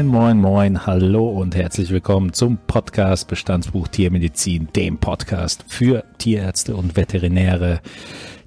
Moin, 0.00 0.08
moin, 0.08 0.40
moin, 0.40 0.86
hallo 0.86 1.28
und 1.28 1.54
herzlich 1.54 1.90
willkommen 1.90 2.32
zum 2.32 2.56
Podcast 2.56 3.28
Bestandsbuch 3.28 3.86
Tiermedizin, 3.86 4.68
dem 4.74 4.96
Podcast 4.96 5.62
für 5.68 6.04
Tierärzte 6.16 6.74
und 6.74 6.96
Veterinäre, 6.96 7.82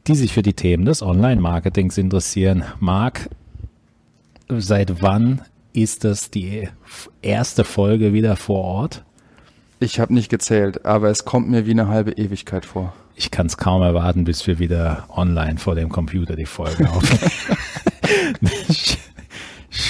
die 0.08 0.16
sich 0.16 0.34
für 0.34 0.42
die 0.42 0.56
Themen 0.56 0.86
des 0.86 1.04
Online-Marketings 1.04 2.00
interessieren. 2.00 2.64
Marc, 2.80 3.30
seit 4.50 5.04
wann 5.04 5.44
ist 5.74 6.06
das 6.06 6.32
die 6.32 6.70
erste 7.22 7.64
Folge 7.64 8.14
wieder 8.14 8.36
vor 8.36 8.64
Ort? 8.64 9.04
Ich 9.80 10.00
habe 10.00 10.12
nicht 10.16 10.30
gezählt, 10.30 10.88
aber 10.88 11.12
es 11.12 11.24
kommt 11.24 11.52
mir 11.52 11.68
wie 11.68 11.72
eine 11.72 11.88
halbe 11.88 12.14
Ewigkeit 12.14 12.66
vor. 12.66 12.94
Ich 13.16 13.30
kann 13.30 13.46
es 13.46 13.58
kaum 13.58 13.84
erwarten, 13.84 14.24
bis 14.24 14.48
wir 14.48 14.58
wieder 14.58 15.04
online 15.16 15.60
vor 15.60 15.76
dem 15.76 15.90
Computer 15.90 16.36
die 16.36 16.48
Folge 16.48 16.90
aufnehmen. 16.90 17.32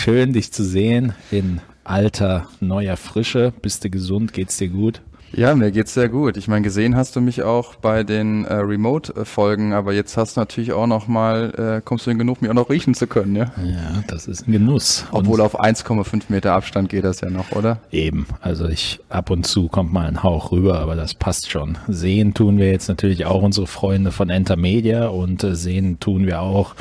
Schön, 0.03 0.33
dich 0.33 0.51
zu 0.51 0.65
sehen 0.65 1.13
in 1.31 1.61
alter, 1.85 2.49
neuer 2.59 2.97
Frische. 2.97 3.53
Bist 3.61 3.85
du 3.85 3.89
gesund? 3.89 4.33
Geht's 4.33 4.57
dir 4.57 4.67
gut? 4.67 5.01
Ja, 5.31 5.55
mir 5.55 5.71
geht's 5.71 5.93
sehr 5.93 6.09
gut. 6.09 6.35
Ich 6.35 6.49
meine, 6.49 6.61
gesehen 6.61 6.97
hast 6.97 7.15
du 7.15 7.21
mich 7.21 7.41
auch 7.43 7.75
bei 7.75 8.03
den 8.03 8.43
äh, 8.43 8.53
Remote-Folgen, 8.55 9.71
aber 9.71 9.93
jetzt 9.93 10.17
hast 10.17 10.35
du 10.35 10.41
natürlich 10.41 10.73
auch 10.73 10.87
noch 10.87 11.07
mal, 11.07 11.77
äh, 11.77 11.81
kommst 11.81 12.05
du 12.05 12.11
in 12.11 12.19
genug, 12.19 12.41
mich 12.41 12.51
auch 12.51 12.55
noch 12.55 12.69
riechen 12.69 12.93
zu 12.95 13.07
können, 13.07 13.33
ja? 13.37 13.53
Ja, 13.63 14.03
das 14.07 14.27
ist 14.27 14.45
ein 14.45 14.51
Genuss. 14.51 15.05
Obwohl 15.13 15.39
und 15.39 15.45
auf 15.45 15.61
1,5 15.61 16.23
Meter 16.27 16.51
Abstand 16.51 16.89
geht 16.89 17.05
das 17.05 17.21
ja 17.21 17.29
noch, 17.29 17.53
oder? 17.53 17.79
Eben. 17.89 18.27
Also 18.41 18.67
ich, 18.67 18.99
ab 19.07 19.29
und 19.29 19.47
zu 19.47 19.69
kommt 19.69 19.93
mal 19.93 20.05
ein 20.05 20.21
Hauch 20.21 20.51
rüber, 20.51 20.81
aber 20.81 20.97
das 20.97 21.13
passt 21.13 21.49
schon. 21.49 21.77
Sehen 21.87 22.33
tun 22.33 22.57
wir 22.57 22.69
jetzt 22.69 22.89
natürlich 22.89 23.25
auch 23.25 23.41
unsere 23.41 23.67
Freunde 23.67 24.11
von 24.11 24.29
Enter 24.29 24.57
Media 24.57 25.07
und 25.07 25.45
äh, 25.45 25.55
sehen 25.55 26.01
tun 26.01 26.27
wir 26.27 26.41
auch 26.41 26.75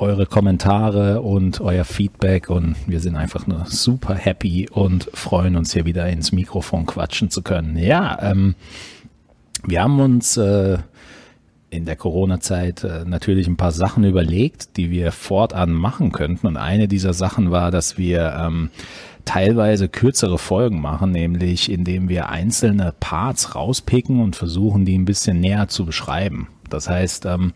eure 0.00 0.26
Kommentare 0.26 1.20
und 1.20 1.60
euer 1.60 1.84
Feedback 1.84 2.48
und 2.48 2.74
wir 2.86 3.00
sind 3.00 3.16
einfach 3.16 3.46
nur 3.46 3.66
super 3.66 4.14
happy 4.14 4.68
und 4.70 5.10
freuen 5.12 5.56
uns 5.56 5.72
hier 5.72 5.84
wieder 5.84 6.08
ins 6.08 6.32
Mikrofon 6.32 6.86
quatschen 6.86 7.30
zu 7.30 7.42
können. 7.42 7.76
Ja, 7.76 8.18
ähm, 8.22 8.54
wir 9.66 9.82
haben 9.82 10.00
uns 10.00 10.36
äh, 10.36 10.78
in 11.68 11.84
der 11.84 11.96
Corona-Zeit 11.96 12.82
äh, 12.82 13.04
natürlich 13.04 13.46
ein 13.46 13.56
paar 13.56 13.72
Sachen 13.72 14.04
überlegt, 14.04 14.76
die 14.76 14.90
wir 14.90 15.12
fortan 15.12 15.72
machen 15.72 16.12
könnten. 16.12 16.46
Und 16.46 16.56
eine 16.56 16.88
dieser 16.88 17.12
Sachen 17.12 17.50
war, 17.50 17.70
dass 17.70 17.96
wir 17.96 18.34
ähm, 18.38 18.70
teilweise 19.24 19.88
kürzere 19.88 20.38
Folgen 20.38 20.80
machen, 20.80 21.12
nämlich 21.12 21.70
indem 21.70 22.08
wir 22.08 22.28
einzelne 22.28 22.92
Parts 22.98 23.54
rauspicken 23.54 24.20
und 24.20 24.34
versuchen, 24.34 24.84
die 24.84 24.98
ein 24.98 25.04
bisschen 25.04 25.40
näher 25.40 25.68
zu 25.68 25.84
beschreiben. 25.84 26.48
Das 26.68 26.88
heißt, 26.88 27.26
ähm, 27.26 27.52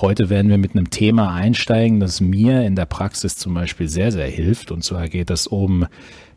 Heute 0.00 0.30
werden 0.30 0.48
wir 0.48 0.58
mit 0.58 0.76
einem 0.76 0.90
Thema 0.90 1.34
einsteigen, 1.34 1.98
das 1.98 2.20
mir 2.20 2.62
in 2.62 2.76
der 2.76 2.86
Praxis 2.86 3.36
zum 3.36 3.54
Beispiel 3.54 3.88
sehr, 3.88 4.12
sehr 4.12 4.28
hilft. 4.28 4.70
Und 4.70 4.84
zwar 4.84 5.08
geht 5.08 5.28
es 5.28 5.48
um 5.48 5.86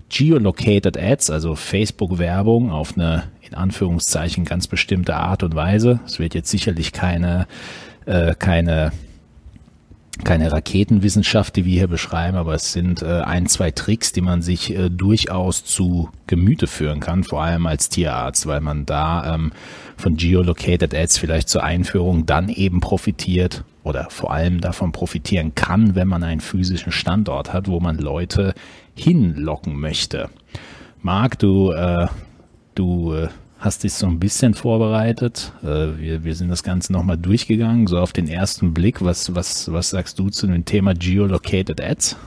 Geolocated 0.09 0.97
Ads, 0.97 1.29
also 1.29 1.53
Facebook-Werbung 1.53 2.71
auf 2.71 2.97
eine 2.97 3.25
in 3.47 3.53
Anführungszeichen 3.53 4.45
ganz 4.45 4.65
bestimmte 4.65 5.15
Art 5.15 5.43
und 5.43 5.53
Weise. 5.53 5.99
Es 6.07 6.17
wird 6.17 6.33
jetzt 6.33 6.49
sicherlich 6.49 6.91
keine, 6.91 7.45
äh, 8.07 8.33
keine 8.33 8.93
keine 10.31 10.49
Raketenwissenschaft, 10.49 11.57
die 11.57 11.65
wir 11.65 11.73
hier 11.73 11.87
beschreiben, 11.89 12.37
aber 12.37 12.53
es 12.53 12.71
sind 12.71 13.01
äh, 13.01 13.19
ein, 13.19 13.47
zwei 13.47 13.69
Tricks, 13.69 14.13
die 14.13 14.21
man 14.21 14.41
sich 14.41 14.73
äh, 14.73 14.89
durchaus 14.89 15.65
zu 15.65 16.07
Gemüte 16.25 16.67
führen 16.67 17.01
kann, 17.01 17.25
vor 17.25 17.43
allem 17.43 17.65
als 17.65 17.89
Tierarzt, 17.89 18.47
weil 18.47 18.61
man 18.61 18.85
da 18.85 19.35
ähm, 19.35 19.51
von 19.97 20.15
Geolocated 20.15 20.95
Ads 20.95 21.17
vielleicht 21.17 21.49
zur 21.49 21.65
Einführung 21.65 22.25
dann 22.25 22.47
eben 22.47 22.79
profitiert 22.79 23.65
oder 23.83 24.07
vor 24.09 24.31
allem 24.31 24.61
davon 24.61 24.93
profitieren 24.93 25.53
kann, 25.53 25.95
wenn 25.95 26.07
man 26.07 26.23
einen 26.23 26.39
physischen 26.39 26.93
Standort 26.93 27.51
hat, 27.51 27.67
wo 27.67 27.81
man 27.81 27.97
Leute 27.97 28.53
hinlocken 28.95 29.77
möchte. 29.77 30.29
Marc, 31.01 31.39
du, 31.39 31.73
äh, 31.73 32.07
du 32.73 33.15
äh, 33.15 33.27
hast 33.61 33.83
dich 33.83 33.93
so 33.93 34.07
ein 34.07 34.19
bisschen 34.19 34.55
vorbereitet. 34.55 35.53
Äh, 35.63 35.97
wir, 35.97 36.23
wir 36.23 36.35
sind 36.35 36.49
das 36.49 36.63
Ganze 36.63 36.91
nochmal 36.91 37.17
durchgegangen, 37.17 37.87
so 37.87 37.99
auf 37.99 38.11
den 38.11 38.27
ersten 38.27 38.73
Blick. 38.73 39.05
Was, 39.05 39.33
was, 39.35 39.71
was 39.71 39.91
sagst 39.91 40.19
du 40.19 40.29
zu 40.29 40.47
dem 40.47 40.65
Thema 40.65 40.95
Geolocated 40.95 41.79
Ads? 41.79 42.17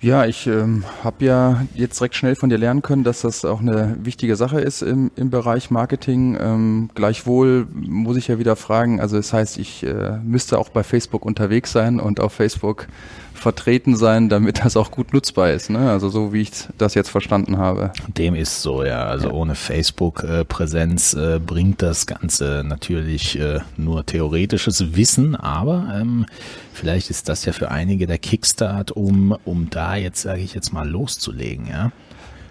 Ja, 0.00 0.26
ich 0.26 0.46
ähm, 0.46 0.84
habe 1.02 1.24
ja 1.24 1.62
jetzt 1.74 1.98
direkt 1.98 2.16
schnell 2.16 2.36
von 2.36 2.50
dir 2.50 2.58
lernen 2.58 2.82
können, 2.82 3.02
dass 3.02 3.22
das 3.22 3.46
auch 3.46 3.60
eine 3.60 3.96
wichtige 4.02 4.36
Sache 4.36 4.60
ist 4.60 4.82
im, 4.82 5.10
im 5.16 5.30
Bereich 5.30 5.70
Marketing. 5.70 6.36
Ähm, 6.38 6.90
gleichwohl 6.94 7.66
muss 7.72 8.18
ich 8.18 8.28
ja 8.28 8.38
wieder 8.38 8.56
fragen, 8.56 9.00
also 9.00 9.16
das 9.16 9.32
heißt, 9.32 9.58
ich 9.58 9.84
äh, 9.84 10.18
müsste 10.22 10.58
auch 10.58 10.68
bei 10.68 10.82
Facebook 10.82 11.24
unterwegs 11.24 11.72
sein 11.72 11.98
und 11.98 12.20
auf 12.20 12.34
Facebook 12.34 12.88
vertreten 13.36 13.96
sein, 13.96 14.28
damit 14.28 14.64
das 14.64 14.76
auch 14.76 14.90
gut 14.90 15.12
nutzbar 15.12 15.52
ist. 15.52 15.70
Ne? 15.70 15.90
Also 15.90 16.08
so 16.08 16.32
wie 16.32 16.42
ich 16.42 16.50
das 16.78 16.94
jetzt 16.94 17.10
verstanden 17.10 17.58
habe. 17.58 17.92
Dem 18.08 18.34
ist 18.34 18.62
so, 18.62 18.82
ja. 18.82 19.04
Also 19.04 19.28
ja. 19.28 19.34
ohne 19.34 19.54
Facebook-Präsenz 19.54 21.14
äh, 21.14 21.38
bringt 21.38 21.82
das 21.82 22.06
Ganze 22.06 22.64
natürlich 22.66 23.38
äh, 23.38 23.60
nur 23.76 24.04
theoretisches 24.04 24.96
Wissen, 24.96 25.36
aber 25.36 25.86
ähm, 25.94 26.26
vielleicht 26.72 27.10
ist 27.10 27.28
das 27.28 27.44
ja 27.44 27.52
für 27.52 27.70
einige 27.70 28.06
der 28.06 28.18
Kickstart, 28.18 28.92
um, 28.92 29.36
um 29.44 29.70
da 29.70 29.85
jetzt, 29.94 30.22
sage 30.22 30.40
ich 30.40 30.54
jetzt 30.54 30.72
mal, 30.72 30.88
loszulegen, 30.88 31.68
ja. 31.68 31.92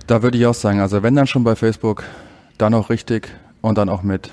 Da 0.07 0.23
würde 0.23 0.37
ich 0.37 0.45
auch 0.45 0.53
sagen, 0.53 0.79
also 0.79 1.03
wenn 1.03 1.15
dann 1.15 1.27
schon 1.27 1.43
bei 1.43 1.55
Facebook, 1.55 2.03
dann 2.57 2.73
auch 2.73 2.89
richtig 2.89 3.29
und 3.61 3.77
dann 3.77 3.89
auch 3.89 4.03
mit 4.03 4.29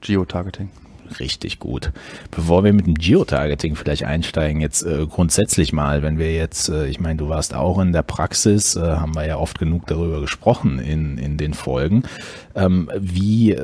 Geotargeting 0.00 0.70
richtig 1.18 1.58
gut. 1.58 1.90
Bevor 2.30 2.62
wir 2.62 2.72
mit 2.72 2.86
dem 2.86 2.94
Geotargeting 2.94 3.74
vielleicht 3.74 4.04
einsteigen, 4.04 4.60
jetzt 4.60 4.82
äh, 4.82 5.06
grundsätzlich 5.06 5.72
mal, 5.72 6.02
wenn 6.02 6.18
wir 6.18 6.32
jetzt, 6.32 6.68
äh, 6.68 6.86
ich 6.86 7.00
meine, 7.00 7.16
du 7.16 7.28
warst 7.28 7.54
auch 7.54 7.80
in 7.80 7.92
der 7.92 8.02
Praxis, 8.02 8.76
äh, 8.76 8.80
haben 8.80 9.14
wir 9.14 9.26
ja 9.26 9.36
oft 9.36 9.58
genug 9.58 9.86
darüber 9.86 10.20
gesprochen 10.20 10.78
in, 10.78 11.18
in 11.18 11.36
den 11.36 11.54
Folgen. 11.54 12.04
Ähm, 12.54 12.90
wie, 12.96 13.56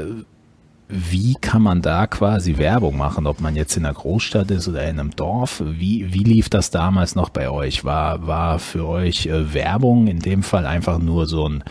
wie 0.89 1.35
kann 1.41 1.63
man 1.63 1.83
da 1.83 2.07
quasi 2.07 2.59
Werbung 2.59 2.97
machen, 2.97 3.27
ob 3.27 3.41
man 3.41 3.57
jetzt 3.57 3.77
in 3.77 3.85
einer 3.85 3.95
Großstadt 3.95 4.51
ist 4.53 4.69
oder 4.69 4.85
in 4.85 5.01
einem 5.01 5.11
Dorf? 5.17 5.63
Wie, 5.65 6.13
wie 6.13 6.23
lief 6.23 6.49
das 6.49 6.71
damals 6.71 7.17
noch 7.17 7.31
bei 7.31 7.51
euch? 7.51 7.85
War, 7.85 8.27
war 8.27 8.59
für 8.59 8.87
euch 8.87 9.27
äh, 9.27 9.53
Werbung 9.53 10.07
in 10.07 10.21
dem 10.21 10.43
Fall 10.43 10.67
einfach 10.67 10.99
nur 10.99 11.27
so 11.27 11.49
ein 11.49 11.65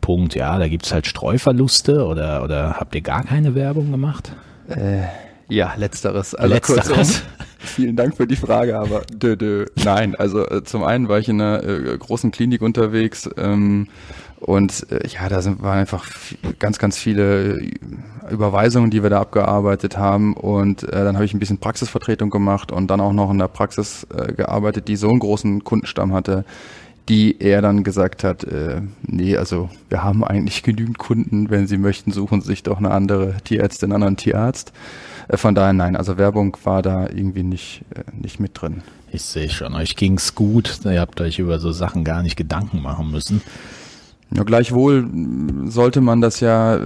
Punkt, 0.00 0.34
ja, 0.34 0.58
da 0.58 0.68
gibt's 0.68 0.92
halt 0.92 1.06
Streuverluste 1.06 2.04
oder, 2.06 2.42
oder 2.44 2.74
habt 2.74 2.94
ihr 2.94 3.00
gar 3.00 3.24
keine 3.24 3.54
Werbung 3.54 3.90
gemacht? 3.90 4.32
Äh, 4.68 5.02
ja, 5.48 5.74
letzteres. 5.76 6.34
Also 6.34 6.54
letzteres. 6.54 7.22
Vielen 7.58 7.96
Dank 7.96 8.16
für 8.16 8.26
die 8.26 8.36
Frage, 8.36 8.78
aber 8.78 9.02
dö, 9.10 9.36
dö. 9.36 9.66
nein. 9.84 10.14
Also 10.14 10.46
äh, 10.46 10.62
zum 10.62 10.84
einen 10.84 11.08
war 11.08 11.18
ich 11.18 11.28
in 11.28 11.40
einer 11.40 11.64
äh, 11.64 11.98
großen 11.98 12.30
Klinik 12.30 12.62
unterwegs 12.62 13.28
ähm, 13.36 13.88
und 14.40 14.86
äh, 14.90 15.06
ja, 15.08 15.28
da 15.28 15.42
sind, 15.42 15.62
waren 15.62 15.78
einfach 15.78 16.06
ganz, 16.58 16.78
ganz 16.78 16.96
viele 16.96 17.60
Überweisungen, 18.30 18.90
die 18.90 19.02
wir 19.02 19.10
da 19.10 19.20
abgearbeitet 19.20 19.96
haben 19.96 20.34
und 20.34 20.84
äh, 20.84 21.04
dann 21.04 21.16
habe 21.16 21.24
ich 21.24 21.34
ein 21.34 21.38
bisschen 21.38 21.58
Praxisvertretung 21.58 22.30
gemacht 22.30 22.70
und 22.70 22.88
dann 22.88 23.00
auch 23.00 23.12
noch 23.12 23.30
in 23.30 23.38
der 23.38 23.48
Praxis 23.48 24.06
äh, 24.14 24.32
gearbeitet, 24.32 24.88
die 24.88 24.96
so 24.96 25.08
einen 25.08 25.18
großen 25.18 25.64
Kundenstamm 25.64 26.12
hatte, 26.12 26.44
die 27.08 27.40
er 27.40 27.62
dann 27.62 27.84
gesagt 27.84 28.22
hat, 28.22 28.44
äh, 28.44 28.82
nee, 29.02 29.36
also 29.36 29.70
wir 29.88 30.04
haben 30.04 30.22
eigentlich 30.22 30.62
genügend 30.62 30.98
Kunden, 30.98 31.50
wenn 31.50 31.66
sie 31.66 31.78
möchten, 31.78 32.12
suchen 32.12 32.42
sich 32.42 32.62
doch 32.62 32.78
eine 32.78 32.90
andere 32.90 33.36
Tierärztin, 33.44 33.86
einen 33.86 34.02
anderen 34.02 34.16
Tierarzt. 34.16 34.72
Äh, 35.28 35.36
von 35.36 35.54
daher 35.54 35.72
nein, 35.72 35.96
also 35.96 36.16
Werbung 36.18 36.56
war 36.64 36.82
da 36.82 37.08
irgendwie 37.08 37.42
nicht, 37.42 37.82
äh, 37.94 38.02
nicht 38.12 38.40
mit 38.40 38.60
drin. 38.60 38.82
Ich 39.10 39.22
sehe 39.22 39.48
schon, 39.48 39.74
euch 39.74 39.96
ging's 39.96 40.34
gut, 40.34 40.80
ihr 40.84 41.00
habt 41.00 41.20
euch 41.22 41.38
über 41.38 41.58
so 41.58 41.72
Sachen 41.72 42.04
gar 42.04 42.22
nicht 42.22 42.36
Gedanken 42.36 42.82
machen 42.82 43.10
müssen. 43.10 43.40
Ja, 44.30 44.42
gleichwohl 44.42 45.08
sollte 45.66 46.00
man 46.02 46.20
das 46.20 46.40
ja, 46.40 46.76
äh, 46.76 46.80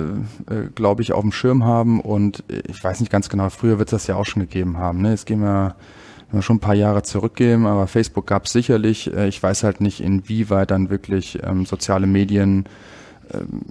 glaube 0.75 1.03
ich, 1.03 1.13
auf 1.13 1.23
dem 1.23 1.33
Schirm 1.33 1.65
haben 1.65 2.01
und 2.01 2.45
ich 2.69 2.83
weiß 2.83 3.01
nicht 3.01 3.11
ganz 3.11 3.29
genau, 3.29 3.51
früher 3.51 3.79
wird 3.79 3.89
es 3.89 4.03
das 4.03 4.07
ja 4.07 4.15
auch 4.15 4.27
schon 4.27 4.43
gegeben 4.43 4.79
haben. 4.79 5.03
Ne? 5.03 5.13
Es 5.13 5.25
gehen 5.25 5.43
ja 5.43 5.75
wenn 6.33 6.39
wir 6.39 6.43
schon 6.43 6.57
ein 6.57 6.61
paar 6.61 6.75
Jahre 6.75 7.03
zurückgehen, 7.03 7.67
aber 7.67 7.87
Facebook 7.87 8.27
gab 8.27 8.47
es 8.47 8.53
sicherlich. 8.53 9.13
Äh, 9.15 9.29
ich 9.29 9.43
weiß 9.43 9.63
halt 9.65 9.81
nicht, 9.81 10.01
inwieweit 10.01 10.71
dann 10.71 10.89
wirklich 10.89 11.39
ähm, 11.45 11.67
soziale 11.67 12.07
Medien 12.07 12.65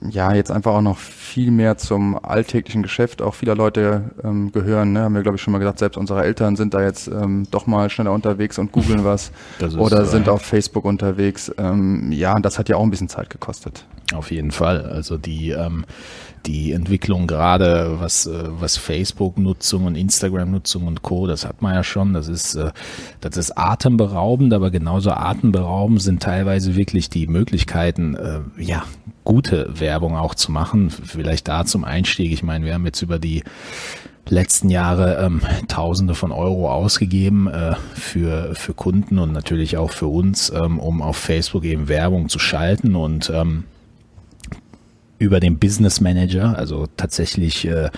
ja 0.09 0.33
jetzt 0.33 0.51
einfach 0.51 0.73
auch 0.73 0.81
noch 0.81 0.97
viel 0.97 1.51
mehr 1.51 1.77
zum 1.77 2.23
alltäglichen 2.23 2.83
Geschäft 2.83 3.21
auch 3.21 3.35
vieler 3.35 3.55
Leute 3.55 4.11
ähm, 4.23 4.51
gehören. 4.51 4.93
Ne? 4.93 5.01
Haben 5.01 5.15
wir, 5.15 5.21
glaube 5.21 5.37
ich, 5.37 5.41
schon 5.41 5.51
mal 5.51 5.59
gesagt, 5.59 5.79
selbst 5.79 5.97
unsere 5.97 6.23
Eltern 6.23 6.55
sind 6.55 6.73
da 6.73 6.81
jetzt 6.81 7.07
ähm, 7.07 7.47
doch 7.51 7.67
mal 7.67 7.89
schneller 7.89 8.11
unterwegs 8.11 8.57
und 8.57 8.71
googeln 8.71 9.03
was 9.03 9.31
oder 9.77 10.05
sind 10.05 10.29
auf 10.29 10.41
Facebook 10.41 10.85
unterwegs. 10.85 11.51
Ähm, 11.57 12.11
ja, 12.11 12.35
und 12.35 12.45
das 12.45 12.59
hat 12.59 12.69
ja 12.69 12.77
auch 12.77 12.83
ein 12.83 12.89
bisschen 12.89 13.09
Zeit 13.09 13.29
gekostet. 13.29 13.85
Auf 14.13 14.31
jeden 14.31 14.51
Fall. 14.51 14.85
Also 14.85 15.17
die 15.17 15.51
ähm, 15.51 15.85
die 16.45 16.71
Entwicklung 16.71 17.27
gerade 17.27 17.97
was 17.99 18.25
äh, 18.25 18.43
was 18.49 18.77
Facebook 18.77 19.37
Nutzung 19.37 19.85
und 19.85 19.95
Instagram 19.95 20.51
Nutzung 20.51 20.87
und 20.87 21.01
Co, 21.01 21.27
das 21.27 21.45
hat 21.45 21.61
man 21.61 21.75
ja 21.75 21.83
schon, 21.83 22.13
das 22.13 22.27
ist 22.27 22.55
äh, 22.55 22.71
das 23.19 23.37
ist 23.37 23.57
atemberaubend, 23.57 24.53
aber 24.53 24.71
genauso 24.71 25.11
atemberaubend 25.11 26.01
sind 26.01 26.23
teilweise 26.23 26.75
wirklich 26.75 27.09
die 27.09 27.27
Möglichkeiten 27.27 28.15
äh, 28.15 28.39
ja, 28.57 28.83
gute 29.23 29.79
Werbung 29.79 30.17
auch 30.17 30.35
zu 30.35 30.51
machen. 30.51 30.89
Vielleicht 30.89 31.47
da 31.47 31.65
zum 31.65 31.83
Einstieg, 31.83 32.31
ich 32.31 32.43
meine, 32.43 32.65
wir 32.65 32.73
haben 32.73 32.85
jetzt 32.85 33.01
über 33.01 33.19
die 33.19 33.43
letzten 34.27 34.69
Jahre 34.69 35.23
ähm, 35.23 35.41
Tausende 35.67 36.15
von 36.15 36.31
Euro 36.31 36.71
ausgegeben 36.71 37.47
äh, 37.47 37.75
für, 37.93 38.55
für 38.55 38.73
Kunden 38.73 39.19
und 39.19 39.33
natürlich 39.33 39.77
auch 39.77 39.91
für 39.91 40.07
uns, 40.07 40.51
ähm, 40.51 40.79
um 40.79 41.01
auf 41.01 41.17
Facebook 41.17 41.63
eben 41.65 41.87
Werbung 41.87 42.29
zu 42.29 42.39
schalten 42.39 42.95
und 42.95 43.29
ähm, 43.33 43.65
über 45.17 45.39
den 45.39 45.59
Business 45.59 46.01
Manager, 46.01 46.57
also 46.57 46.87
tatsächlich 46.97 47.67
äh, 47.67 47.89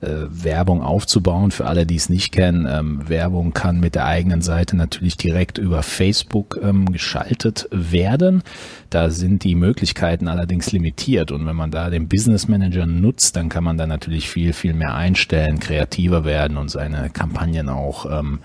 Werbung 0.00 0.82
aufzubauen. 0.82 1.50
Für 1.50 1.66
alle, 1.66 1.86
die 1.86 1.96
es 1.96 2.08
nicht 2.08 2.32
kennen, 2.32 2.66
ähm, 2.70 3.08
Werbung 3.08 3.52
kann 3.52 3.80
mit 3.80 3.94
der 3.94 4.06
eigenen 4.06 4.42
Seite 4.42 4.76
natürlich 4.76 5.16
direkt 5.16 5.58
über 5.58 5.82
Facebook 5.82 6.58
ähm, 6.62 6.92
geschaltet 6.92 7.68
werden. 7.70 8.42
Da 8.90 9.10
sind 9.10 9.44
die 9.44 9.54
Möglichkeiten 9.54 10.28
allerdings 10.28 10.70
limitiert 10.72 11.32
und 11.32 11.46
wenn 11.46 11.56
man 11.56 11.70
da 11.70 11.90
den 11.90 12.08
Business 12.08 12.46
Manager 12.48 12.86
nutzt, 12.86 13.36
dann 13.36 13.48
kann 13.48 13.64
man 13.64 13.78
da 13.78 13.86
natürlich 13.86 14.28
viel, 14.28 14.52
viel 14.52 14.74
mehr 14.74 14.94
einstellen, 14.94 15.60
kreativer 15.60 16.24
werden 16.24 16.56
und 16.56 16.70
seine 16.70 17.10
Kampagnen 17.10 17.68
auch 17.68 18.06
ähm, 18.20 18.40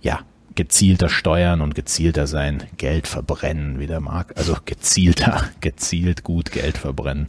ja, 0.00 0.20
gezielter 0.54 1.08
steuern 1.08 1.60
und 1.60 1.74
gezielter 1.74 2.26
sein 2.26 2.62
Geld 2.78 3.06
verbrennen, 3.06 3.78
wie 3.78 3.86
der 3.86 4.00
mag. 4.00 4.32
Also 4.36 4.56
gezielter, 4.64 5.44
gezielt 5.60 6.24
gut 6.24 6.52
Geld 6.52 6.78
verbrennen 6.78 7.28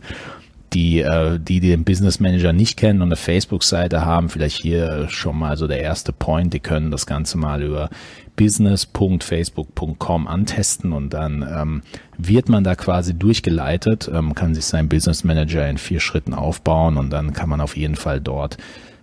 die, 0.73 0.99
äh, 0.99 1.39
die 1.39 1.59
den 1.59 1.83
Business 1.83 2.19
Manager 2.19 2.53
nicht 2.53 2.77
kennen 2.77 3.01
und 3.01 3.09
eine 3.09 3.15
Facebook-Seite 3.15 4.05
haben, 4.05 4.29
vielleicht 4.29 4.61
hier 4.61 5.07
schon 5.09 5.37
mal 5.37 5.57
so 5.57 5.67
der 5.67 5.81
erste 5.81 6.11
Point, 6.11 6.53
die 6.53 6.59
können 6.59 6.91
das 6.91 7.05
Ganze 7.05 7.37
mal 7.37 7.63
über 7.63 7.89
business.facebook.com 8.35 10.27
antesten 10.27 10.93
und 10.93 11.13
dann 11.13 11.41
ähm, 11.41 11.81
wird 12.17 12.49
man 12.49 12.63
da 12.63 12.75
quasi 12.75 13.13
durchgeleitet, 13.13 14.09
ähm, 14.13 14.35
kann 14.35 14.53
sich 14.53 14.65
sein 14.65 14.89
Business 14.89 15.23
Manager 15.23 15.67
in 15.67 15.77
vier 15.77 15.99
Schritten 15.99 16.33
aufbauen 16.33 16.97
und 16.97 17.09
dann 17.09 17.33
kann 17.33 17.49
man 17.49 17.61
auf 17.61 17.75
jeden 17.75 17.95
Fall 17.95 18.21
dort 18.21 18.57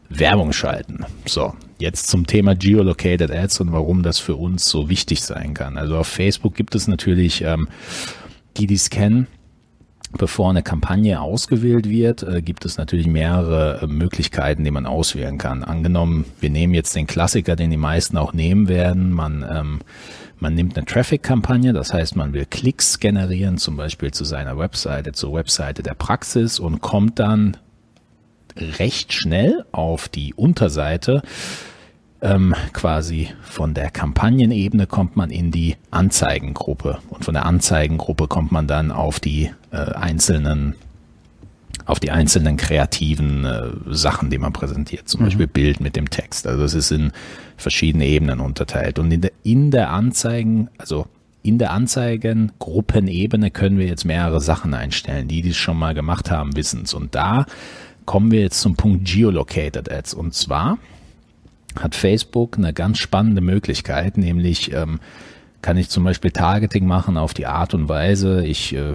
Werbung 0.09 0.53
schalten. 0.53 1.05
So, 1.27 1.55
jetzt 1.79 2.07
zum 2.09 2.27
Thema 2.27 2.55
Geolocated 2.55 3.31
Ads 3.31 3.61
und 3.61 3.73
warum 3.73 4.03
das 4.03 4.19
für 4.19 4.37
uns 4.37 4.69
so 4.69 4.89
wichtig 4.89 5.23
sein 5.23 5.55
kann. 5.55 5.79
Also 5.79 5.99
auf 5.99 6.07
Facebook 6.07 6.55
gibt 6.55 6.75
es 6.75 6.87
natürlich, 6.87 7.43
ähm, 7.43 7.69
die 8.57 8.67
dies 8.67 8.91
kennen, 8.91 9.27
Bevor 10.17 10.51
eine 10.51 10.63
Kampagne 10.63 11.21
ausgewählt 11.21 11.89
wird, 11.89 12.23
äh, 12.23 12.41
gibt 12.41 12.65
es 12.65 12.79
natürlich 12.79 13.07
mehrere 13.07 13.83
äh, 13.83 13.87
Möglichkeiten, 13.87 14.63
die 14.63 14.71
man 14.71 14.87
auswählen 14.87 15.39
kann. 15.39 15.65
Angenommen, 15.65 16.25
wir 16.41 16.51
nehmen 16.51 16.73
jetzt 16.73 16.95
den 16.95 17.07
Klassiker, 17.07 17.57
den 17.57 17.71
die 17.71 17.77
meisten 17.77 18.17
auch 18.17 18.33
nehmen 18.33 18.69
werden. 18.69 19.13
Man, 19.13 19.45
ähm, 19.49 19.81
man 20.39 20.55
nimmt 20.55 20.77
eine 20.77 20.87
Traffic-Kampagne, 20.87 21.73
das 21.73 21.93
heißt, 21.93 22.15
man 22.15 22.33
will 22.33 22.47
Klicks 22.47 23.01
generieren, 23.01 23.59
zum 23.59 23.77
Beispiel 23.77 24.13
zu 24.13 24.25
seiner 24.25 24.57
Webseite, 24.57 25.13
zur 25.13 25.35
Webseite 25.35 25.83
der 25.83 25.95
Praxis 25.95 26.61
und 26.61 26.81
kommt 26.81 27.19
dann 27.19 27.57
recht 28.57 29.13
schnell 29.13 29.65
auf 29.73 30.09
die 30.09 30.33
Unterseite 30.35 31.23
ähm, 32.25 32.55
quasi 32.73 33.29
von 33.43 33.75
der 33.75 33.91
Kampagnenebene 33.91 34.87
kommt 34.87 35.15
man 35.15 35.31
in 35.31 35.51
die 35.51 35.77
Anzeigengruppe 35.91 36.99
und 37.11 37.25
von 37.25 37.35
der 37.35 37.45
Anzeigengruppe 37.45 38.27
kommt 38.29 38.51
man 38.51 38.67
dann 38.67 38.91
auf 38.91 39.21
die 39.21 39.51
äh, 39.71 39.77
einzelnen 39.77 40.75
auf 41.87 42.01
die 42.01 42.11
einzelnen 42.11 42.57
kreativen 42.57 43.45
äh, 43.45 43.69
Sachen, 43.91 44.31
die 44.31 44.39
man 44.39 44.55
präsentiert, 44.55 45.07
zum 45.07 45.21
mhm. 45.21 45.25
Beispiel 45.27 45.47
Bild 45.47 45.81
mit 45.81 45.97
dem 45.97 46.09
Text. 46.09 46.47
Also 46.47 46.65
es 46.65 46.73
ist 46.73 46.91
in 46.91 47.13
verschiedene 47.59 48.07
Ebenen 48.07 48.41
unterteilt. 48.41 48.99
Und 48.99 49.13
in 49.13 49.21
der, 49.21 49.33
in 49.43 49.71
der 49.71 49.91
Anzeigen, 49.91 50.71
also 50.79 51.07
in 51.43 51.59
der 51.59 51.73
Anzeigengruppenebene 51.73 53.51
können 53.51 53.77
wir 53.77 53.87
jetzt 53.87 54.07
mehrere 54.07 54.41
Sachen 54.41 54.73
einstellen. 54.73 55.29
Die, 55.29 55.43
die 55.43 55.51
es 55.51 55.59
schon 55.59 55.79
mal 55.79 55.93
gemacht 55.93 56.31
haben, 56.31 56.57
wissen 56.57 56.83
es. 56.85 56.95
Und 56.95 57.15
da 57.15 57.45
kommen 58.07 58.31
wir 58.31 58.41
jetzt 58.41 58.63
zum 58.63 58.77
Punkt 58.77 59.05
Geolocated 59.05 59.93
Ads. 59.93 60.15
Und 60.15 60.33
zwar 60.33 60.79
hat 61.79 61.95
Facebook 61.95 62.57
eine 62.57 62.73
ganz 62.73 62.99
spannende 62.99 63.41
Möglichkeit, 63.41 64.17
nämlich 64.17 64.73
ähm, 64.73 65.01
kann 65.63 65.77
ich 65.77 65.89
zum 65.89 66.05
Beispiel 66.05 66.31
Targeting 66.31 66.87
machen 66.87 67.17
auf 67.17 67.35
die 67.35 67.47
Art 67.47 67.75
und 67.75 67.89
Weise, 67.89 68.45
ich 68.45 68.75
äh, 68.75 68.95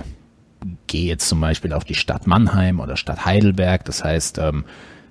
gehe 0.87 1.07
jetzt 1.07 1.27
zum 1.27 1.41
Beispiel 1.41 1.73
auf 1.73 1.83
die 1.83 1.95
Stadt 1.95 2.27
Mannheim 2.27 2.79
oder 2.79 2.97
Stadt 2.97 3.25
Heidelberg, 3.25 3.85
das 3.85 4.03
heißt 4.03 4.37
ähm, 4.39 4.65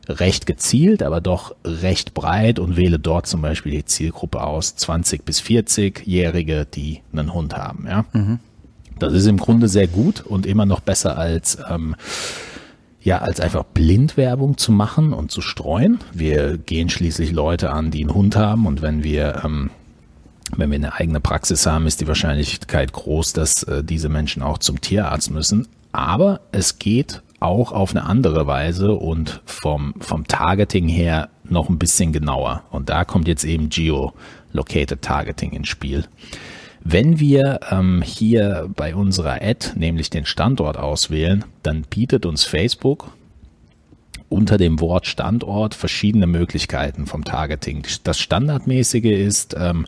recht 0.08 0.46
gezielt, 0.46 1.02
aber 1.02 1.20
doch 1.20 1.54
recht 1.64 2.14
breit 2.14 2.58
und 2.58 2.76
wähle 2.76 2.98
dort 2.98 3.26
zum 3.26 3.42
Beispiel 3.42 3.72
die 3.72 3.84
Zielgruppe 3.84 4.42
aus, 4.42 4.76
20 4.76 5.24
bis 5.24 5.40
40-Jährige, 5.42 6.66
die 6.66 7.02
einen 7.12 7.34
Hund 7.34 7.56
haben. 7.56 7.86
Ja? 7.86 8.04
Mhm. 8.12 8.38
Das 8.98 9.12
ist 9.12 9.26
im 9.26 9.36
Grunde 9.36 9.68
sehr 9.68 9.86
gut 9.86 10.20
und 10.22 10.46
immer 10.46 10.66
noch 10.66 10.80
besser 10.80 11.18
als 11.18 11.58
ähm, 11.68 11.94
ja, 13.02 13.18
als 13.18 13.40
einfach 13.40 13.64
Blindwerbung 13.64 14.58
zu 14.58 14.72
machen 14.72 15.12
und 15.12 15.30
zu 15.30 15.40
streuen. 15.40 15.98
Wir 16.12 16.58
gehen 16.58 16.88
schließlich 16.88 17.32
Leute 17.32 17.70
an, 17.70 17.90
die 17.90 18.02
einen 18.02 18.14
Hund 18.14 18.36
haben 18.36 18.66
und 18.66 18.82
wenn 18.82 19.04
wir, 19.04 19.42
ähm, 19.44 19.70
wenn 20.56 20.70
wir 20.70 20.76
eine 20.76 20.94
eigene 20.94 21.20
Praxis 21.20 21.66
haben, 21.66 21.86
ist 21.86 22.00
die 22.00 22.08
Wahrscheinlichkeit 22.08 22.92
groß, 22.92 23.32
dass 23.32 23.62
äh, 23.62 23.84
diese 23.84 24.08
Menschen 24.08 24.42
auch 24.42 24.58
zum 24.58 24.80
Tierarzt 24.80 25.30
müssen. 25.30 25.68
Aber 25.92 26.40
es 26.52 26.78
geht 26.78 27.22
auch 27.40 27.72
auf 27.72 27.92
eine 27.92 28.04
andere 28.04 28.46
Weise 28.46 28.92
und 28.92 29.42
vom, 29.46 29.94
vom 30.00 30.26
Targeting 30.26 30.88
her 30.88 31.28
noch 31.44 31.68
ein 31.68 31.78
bisschen 31.78 32.12
genauer. 32.12 32.64
Und 32.70 32.88
da 32.88 33.04
kommt 33.04 33.28
jetzt 33.28 33.44
eben 33.44 33.68
Geo-Located 33.68 35.02
Targeting 35.02 35.52
ins 35.52 35.68
Spiel. 35.68 36.04
Wenn 36.90 37.20
wir 37.20 37.60
ähm, 37.70 38.00
hier 38.00 38.70
bei 38.74 38.94
unserer 38.94 39.42
Ad 39.42 39.72
nämlich 39.74 40.08
den 40.08 40.24
Standort 40.24 40.78
auswählen, 40.78 41.44
dann 41.62 41.82
bietet 41.82 42.24
uns 42.24 42.44
Facebook 42.44 43.10
unter 44.28 44.58
dem 44.58 44.80
Wort 44.80 45.06
Standort 45.06 45.74
verschiedene 45.74 46.26
Möglichkeiten 46.26 47.06
vom 47.06 47.24
Targeting. 47.24 47.84
Das 48.04 48.18
Standardmäßige 48.18 49.04
ist 49.04 49.56
ähm, 49.58 49.86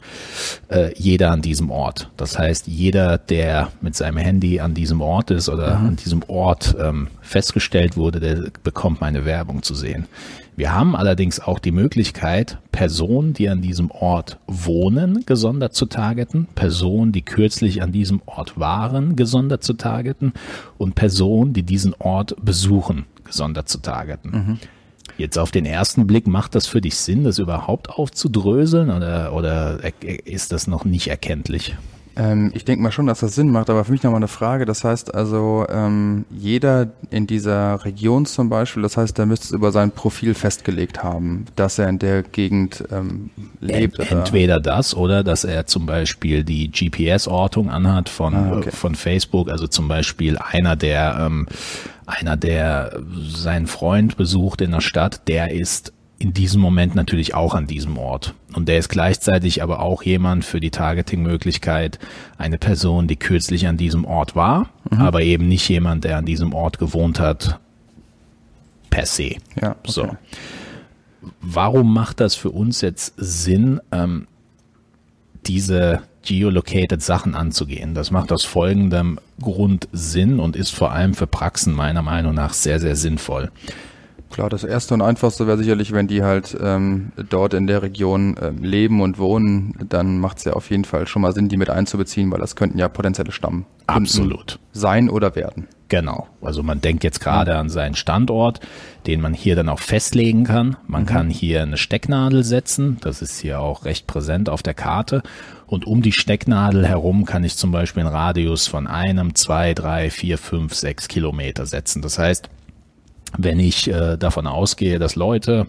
äh, 0.69 0.93
jeder 0.97 1.31
an 1.31 1.43
diesem 1.43 1.71
Ort. 1.71 2.11
Das 2.17 2.39
heißt, 2.39 2.67
jeder, 2.67 3.19
der 3.19 3.71
mit 3.81 3.95
seinem 3.95 4.17
Handy 4.17 4.61
an 4.61 4.75
diesem 4.75 5.01
Ort 5.01 5.31
ist 5.31 5.49
oder 5.49 5.79
mhm. 5.79 5.87
an 5.89 5.97
diesem 5.97 6.23
Ort 6.29 6.77
ähm, 6.81 7.09
festgestellt 7.21 7.97
wurde, 7.97 8.21
der 8.21 8.51
bekommt 8.63 9.01
meine 9.01 9.25
Werbung 9.25 9.63
zu 9.63 9.75
sehen. 9.75 10.07
Wir 10.61 10.75
haben 10.75 10.95
allerdings 10.95 11.41
auch 11.41 11.59
die 11.59 11.71
Möglichkeit, 11.71 12.59
Personen, 12.71 13.33
die 13.33 13.49
an 13.49 13.63
diesem 13.63 13.91
Ort 13.91 14.39
wohnen, 14.47 15.25
gesondert 15.25 15.75
zu 15.75 15.87
targeten, 15.87 16.49
Personen, 16.55 17.13
die 17.13 17.23
kürzlich 17.23 17.83
an 17.83 17.93
diesem 17.93 18.21
Ort 18.27 18.61
waren, 18.61 19.17
gesondert 19.17 19.65
zu 19.65 19.73
targeten 19.73 20.35
und 20.77 20.97
Personen, 20.97 21.55
die 21.55 21.63
diesen 21.63 21.95
Ort 21.99 22.37
besuchen, 22.43 23.07
gesondert 23.31 23.69
zu 23.69 23.79
targeten. 23.79 24.31
Mhm. 24.31 24.59
Jetzt 25.17 25.39
auf 25.39 25.51
den 25.51 25.67
ersten 25.67 26.07
Blick 26.07 26.27
macht 26.27 26.55
das 26.55 26.67
für 26.67 26.81
dich 26.81 26.97
Sinn, 26.97 27.25
das 27.25 27.39
überhaupt 27.39 27.91
aufzudröseln 27.91 28.91
oder, 28.91 29.33
oder 29.35 29.81
ist 30.25 30.53
das 30.53 30.67
noch 30.67 30.85
nicht 30.85 31.09
erkenntlich? 31.09 31.77
Ähm, 32.17 32.51
ich 32.55 32.65
denke 32.65 32.83
mal 32.83 32.91
schon, 32.91 33.07
dass 33.07 33.21
das 33.21 33.35
Sinn 33.35 33.51
macht, 33.51 33.71
aber 33.71 33.85
für 33.85 33.93
mich 33.93 34.03
nochmal 34.03 34.19
eine 34.19 34.29
Frage. 34.29 34.67
Das 34.67 34.85
heißt 34.85 35.15
also, 35.15 35.67
ähm, 35.71 36.25
jeder 36.31 36.89
in 37.11 37.27
dieser 37.27 37.85
Region 37.85 38.27
zum 38.27 38.49
Beispiel, 38.49 38.83
das 38.83 38.97
heißt, 38.97 39.17
der 39.17 39.27
müsste 39.27 39.47
es 39.47 39.53
über 39.53 39.73
sein 39.73 39.93
Profil 39.93 40.35
festgelegt 40.35 41.03
haben, 41.03 41.47
dass 41.57 41.79
er 41.79 41.89
in 41.89 41.99
der 41.99 42.23
Gegend 42.23 42.85
ähm, 42.91 43.31
lebt. 43.61 43.99
Ent, 43.99 44.11
entweder 44.11 44.61
das 44.61 44.95
oder 44.97 45.23
dass 45.23 45.45
er 45.45 45.67
zum 45.67 45.87
Beispiel 45.87 46.45
die 46.45 46.71
GPS-Ortung 46.71 47.71
anhat 47.71 48.09
von, 48.09 48.35
ah, 48.35 48.57
okay. 48.57 48.71
von 48.71 48.95
Facebook, 48.95 49.49
also 49.49 49.67
zum 49.67 49.87
Beispiel 49.89 50.37
einer, 50.39 50.77
der 50.77 51.17
ähm, 51.21 51.47
einer, 52.11 52.37
der 52.37 53.01
seinen 53.29 53.67
Freund 53.67 54.17
besucht 54.17 54.61
in 54.61 54.73
der 54.73 54.81
Stadt, 54.81 55.29
der 55.29 55.53
ist 55.53 55.93
in 56.19 56.35
diesem 56.35 56.61
Moment 56.61 56.95
natürlich 56.95 57.35
auch 57.35 57.55
an 57.55 57.67
diesem 57.67 57.97
Ort. 57.97 58.35
Und 58.53 58.69
der 58.69 58.79
ist 58.79 58.91
gleichzeitig 58.91 59.63
aber 59.63 59.81
auch 59.81 60.03
jemand 60.03 60.45
für 60.45 60.61
die 60.61 60.71
Targeting-Möglichkeit, 60.71 61.99
eine 62.37 62.59
Person, 62.59 63.09
die 63.09 63.17
kürzlich 63.17 63.67
an 63.67 63.79
diesem 63.79 64.05
Ort 64.05 64.37
war, 64.37 64.69
mhm. 64.91 65.01
aber 65.01 65.23
eben 65.23 65.49
nicht 65.49 65.67
jemand, 65.69 66.05
der 66.05 66.19
an 66.19 66.27
diesem 66.27 66.53
Ort 66.53 66.79
gewohnt 66.79 67.21
hat, 67.21 67.59
per 68.91 69.07
se. 69.07 69.37
Ja, 69.61 69.71
okay. 69.71 69.79
So. 69.87 70.17
Warum 71.41 71.95
macht 71.95 72.21
das 72.21 72.35
für 72.35 72.51
uns 72.51 72.83
jetzt 72.83 73.15
Sinn, 73.17 73.81
ähm, 73.91 74.27
diese 75.47 76.03
geolocated 76.23 77.03
Sachen 77.03 77.35
anzugehen? 77.35 77.95
Das 77.95 78.11
macht 78.11 78.33
aus 78.33 78.45
folgendem 78.45 79.19
Grund 79.41 79.89
Sinn 79.93 80.41
und 80.41 80.57
ist 80.57 80.71
vor 80.71 80.93
allem 80.93 81.15
für 81.15 81.27
Praxen 81.27 81.75
meiner 81.75 82.03
Meinung 82.03 82.35
nach 82.35 82.53
sehr, 82.53 82.81
sehr 82.81 82.97
sinnvoll. 82.97 83.51
Klar, 84.31 84.49
das 84.49 84.63
erste 84.63 84.95
und 84.95 85.03
einfachste 85.03 85.49
wäre 85.49 85.59
sicherlich, 85.59 85.93
wenn 85.93 86.07
die 86.07 86.23
halt 86.23 86.57
ähm, 86.61 87.11
dort 87.29 87.53
in 87.53 87.67
der 87.67 87.83
Region 87.83 88.37
äh, 88.37 88.51
leben 88.51 89.01
und 89.01 89.19
wohnen, 89.19 89.75
dann 89.89 90.19
macht 90.19 90.39
es 90.39 90.45
ja 90.45 90.53
auf 90.53 90.71
jeden 90.71 90.85
Fall 90.85 91.09
schon 91.09 91.23
mal 91.23 91.33
Sinn, 91.33 91.49
die 91.49 91.57
mit 91.57 91.69
einzubeziehen, 91.69 92.31
weil 92.31 92.39
das 92.39 92.55
könnten 92.55 92.79
ja 92.79 92.89
potenzielle 92.89 93.33
Stamm 93.33 93.65
Absolut. 93.89 94.61
sein 94.73 95.11
oder 95.11 95.35
werden. 95.35 95.67
Genau. 95.91 96.29
Also 96.41 96.63
man 96.63 96.81
denkt 96.81 97.03
jetzt 97.03 97.19
gerade 97.21 97.57
an 97.57 97.69
seinen 97.69 97.97
Standort, 97.97 98.61
den 99.09 99.21
man 99.21 99.35
hier 99.35 99.57
dann 99.57 99.69
auch 99.69 99.81
festlegen 99.81 100.45
kann. 100.45 100.77
Man 100.87 101.03
mhm. 101.03 101.07
kann 101.07 101.31
hier 101.31 101.63
eine 101.63 101.77
Stecknadel 101.77 102.45
setzen. 102.45 102.99
Das 103.01 103.21
ist 103.23 103.41
hier 103.41 103.61
auch 103.61 103.85
recht 103.85 104.07
präsent 104.07 104.49
auf 104.49 104.63
der 104.63 104.75
Karte. 104.75 105.23
Und 105.67 105.87
um 105.87 106.01
die 106.01 106.13
Stecknadel 106.13 106.87
herum 106.87 107.25
kann 107.25 107.43
ich 107.43 107.57
zum 107.57 107.73
Beispiel 107.73 108.05
einen 108.05 108.15
Radius 108.15 108.69
von 108.69 108.87
einem, 108.87 109.35
zwei, 109.35 109.75
drei, 109.75 110.11
vier, 110.11 110.39
fünf, 110.39 110.75
sechs 110.75 111.09
Kilometer 111.09 111.67
setzen. 111.67 112.03
Das 112.03 112.21
heißt, 112.21 112.49
wenn 113.37 113.59
ich 113.59 113.89
äh, 113.89 114.17
davon 114.17 114.47
ausgehe, 114.47 115.01
dass 115.01 115.17
Leute 115.17 115.67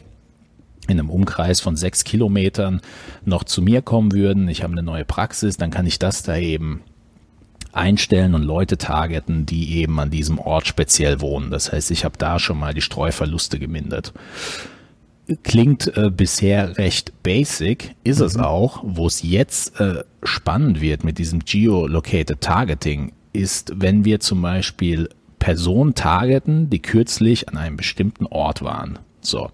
in 0.87 0.99
einem 0.99 1.09
Umkreis 1.09 1.61
von 1.61 1.75
sechs 1.75 2.03
Kilometern 2.03 2.81
noch 3.25 3.43
zu 3.43 3.63
mir 3.63 3.81
kommen 3.81 4.11
würden, 4.11 4.49
ich 4.49 4.61
habe 4.61 4.73
eine 4.73 4.83
neue 4.83 5.05
Praxis, 5.05 5.57
dann 5.57 5.71
kann 5.71 5.87
ich 5.87 5.97
das 5.97 6.21
da 6.21 6.37
eben 6.37 6.81
einstellen 7.73 8.35
und 8.35 8.43
Leute 8.43 8.77
targeten, 8.77 9.45
die 9.45 9.77
eben 9.77 9.99
an 9.99 10.09
diesem 10.09 10.39
Ort 10.39 10.67
speziell 10.67 11.21
wohnen. 11.21 11.51
Das 11.51 11.71
heißt, 11.71 11.91
ich 11.91 12.05
habe 12.05 12.17
da 12.17 12.39
schon 12.39 12.59
mal 12.59 12.73
die 12.73 12.81
Streuverluste 12.81 13.59
gemindert. 13.59 14.13
Klingt 15.43 15.95
äh, 15.95 16.09
bisher 16.09 16.77
recht 16.77 17.23
basic, 17.23 17.95
ist 18.03 18.19
mhm. 18.19 18.25
es 18.25 18.37
auch. 18.37 18.83
Wo 18.83 19.07
es 19.07 19.21
jetzt 19.21 19.79
äh, 19.79 20.03
spannend 20.23 20.81
wird 20.81 21.03
mit 21.03 21.17
diesem 21.17 21.39
Geolocated 21.39 22.41
Targeting, 22.41 23.13
ist, 23.33 23.71
wenn 23.75 24.03
wir 24.03 24.19
zum 24.19 24.41
Beispiel 24.41 25.09
Personen 25.39 25.95
targeten, 25.95 26.69
die 26.69 26.81
kürzlich 26.81 27.49
an 27.49 27.57
einem 27.57 27.77
bestimmten 27.77 28.25
Ort 28.25 28.61
waren. 28.61 28.99
So. 29.21 29.49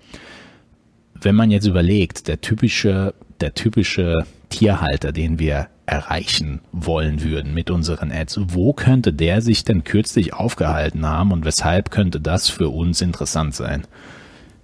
Wenn 1.14 1.36
man 1.36 1.52
jetzt 1.52 1.66
überlegt, 1.66 2.28
der 2.28 2.42
typische, 2.42 3.14
der 3.40 3.54
typische 3.54 4.26
Tierhalter, 4.50 5.12
den 5.12 5.40
wir 5.40 5.68
erreichen 5.86 6.60
wollen 6.72 7.24
würden 7.24 7.54
mit 7.54 7.72
unseren 7.72 8.12
Ads. 8.12 8.40
Wo 8.48 8.74
könnte 8.74 9.14
der 9.14 9.42
sich 9.42 9.64
denn 9.64 9.84
kürzlich 9.84 10.34
aufgehalten 10.34 11.06
haben 11.06 11.32
und 11.32 11.46
weshalb 11.46 11.92
könnte 11.92 12.20
das 12.20 12.50
für 12.50 12.70
uns 12.70 13.02
interessant 13.02 13.56
sein? 13.56 13.88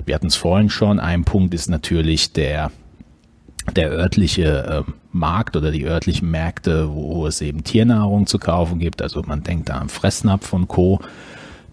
Wir 0.06 0.16
hatten 0.16 0.28
es 0.28 0.36
vorhin 0.36 0.70
schon, 0.70 1.00
ein 1.00 1.24
Punkt 1.24 1.54
ist 1.54 1.70
natürlich 1.70 2.34
der, 2.34 2.72
der 3.75 3.90
örtliche 3.90 4.86
äh, 4.88 4.92
Markt 5.13 5.56
oder 5.56 5.72
die 5.72 5.86
örtlichen 5.86 6.30
Märkte, 6.30 6.94
wo 6.94 7.25
es 7.25 7.40
eben 7.42 7.63
Tiernahrung 7.63 8.28
zu 8.28 8.38
kaufen 8.38 8.80
gibt. 8.80 9.02
Also 9.02 9.22
man 9.25 9.44
denkt 9.44 9.70
da 9.70 9.80
am 9.80 9.88
Fressnapf 9.88 10.46
von 10.46 10.68
Co. 10.68 11.00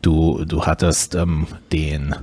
Du, 0.03 0.45
du 0.45 0.65
hattest 0.65 1.17
ähm, 1.17 1.49
den 1.73 2.15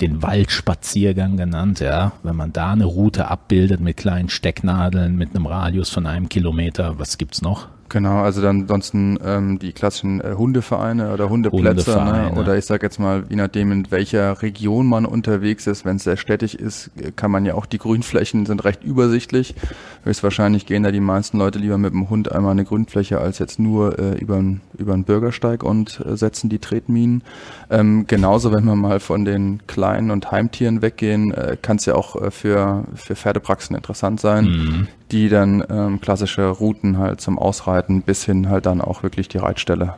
den 0.00 0.22
Waldspaziergang 0.22 1.36
genannt, 1.36 1.80
ja. 1.80 2.12
Wenn 2.22 2.36
man 2.36 2.52
da 2.52 2.72
eine 2.72 2.84
Route 2.84 3.28
abbildet 3.28 3.80
mit 3.80 3.96
kleinen 3.96 4.28
Stecknadeln, 4.28 5.16
mit 5.16 5.34
einem 5.34 5.46
Radius 5.46 5.90
von 5.90 6.06
einem 6.06 6.28
Kilometer, 6.28 6.98
was 6.98 7.18
gibt's 7.18 7.42
noch? 7.42 7.68
Genau, 7.90 8.22
also 8.22 8.40
dann 8.40 8.62
ansonsten 8.62 9.18
ähm, 9.24 9.58
die 9.58 9.72
klassischen 9.72 10.20
äh, 10.20 10.34
Hundevereine 10.38 11.12
oder 11.12 11.28
Hundeplätze 11.28 11.90
ne? 11.96 12.32
oder 12.36 12.56
ich 12.56 12.64
sage 12.64 12.86
jetzt 12.86 13.00
mal, 13.00 13.24
je 13.28 13.34
nachdem 13.34 13.72
in 13.72 13.90
welcher 13.90 14.40
Region 14.42 14.86
man 14.86 15.04
unterwegs 15.04 15.66
ist, 15.66 15.84
wenn 15.84 15.96
es 15.96 16.04
sehr 16.04 16.16
städtisch 16.16 16.54
ist, 16.54 16.92
kann 17.16 17.32
man 17.32 17.44
ja 17.44 17.54
auch 17.54 17.66
die 17.66 17.78
Grünflächen 17.78 18.46
sind 18.46 18.64
recht 18.64 18.84
übersichtlich. 18.84 19.56
Höchstwahrscheinlich 20.04 20.66
gehen 20.66 20.84
da 20.84 20.92
die 20.92 21.00
meisten 21.00 21.36
Leute 21.38 21.58
lieber 21.58 21.78
mit 21.78 21.92
dem 21.92 22.08
Hund 22.08 22.30
einmal 22.30 22.52
eine 22.52 22.64
Grünfläche 22.64 23.18
als 23.18 23.40
jetzt 23.40 23.58
nur 23.58 23.98
äh, 23.98 24.18
über 24.18 24.40
über 24.78 24.94
einen 24.94 25.04
Bürgersteig 25.04 25.64
und 25.64 26.00
äh, 26.06 26.16
setzen 26.16 26.48
die 26.48 26.60
Tretminen. 26.60 27.22
Ähm, 27.70 28.06
genauso, 28.06 28.52
wenn 28.52 28.64
wir 28.64 28.76
mal 28.76 29.00
von 29.00 29.24
den 29.24 29.66
kleinen 29.66 30.12
und 30.12 30.30
Heimtieren 30.30 30.80
weggehen, 30.80 31.34
äh, 31.34 31.56
kann 31.60 31.76
es 31.76 31.86
ja 31.86 31.96
auch 31.96 32.14
äh, 32.14 32.30
für 32.30 32.84
für 32.94 33.16
Pferdepraxen 33.16 33.74
interessant 33.74 34.20
sein, 34.20 34.44
mhm 34.44 34.88
die 35.12 35.28
dann 35.28 35.64
ähm, 35.68 36.00
klassische 36.00 36.46
Routen 36.48 36.98
halt 36.98 37.20
zum 37.20 37.38
Ausreiten 37.38 38.02
bis 38.02 38.24
hin 38.24 38.48
halt 38.48 38.66
dann 38.66 38.80
auch 38.80 39.02
wirklich 39.02 39.28
die 39.28 39.38
Reitstelle. 39.38 39.94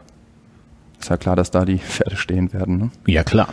Ist 1.00 1.10
ja 1.10 1.16
klar, 1.16 1.36
dass 1.36 1.50
da 1.50 1.64
die 1.64 1.78
Pferde 1.80 2.16
stehen 2.16 2.52
werden. 2.52 2.78
Ne? 2.78 2.90
Ja, 3.06 3.24
klar. 3.24 3.48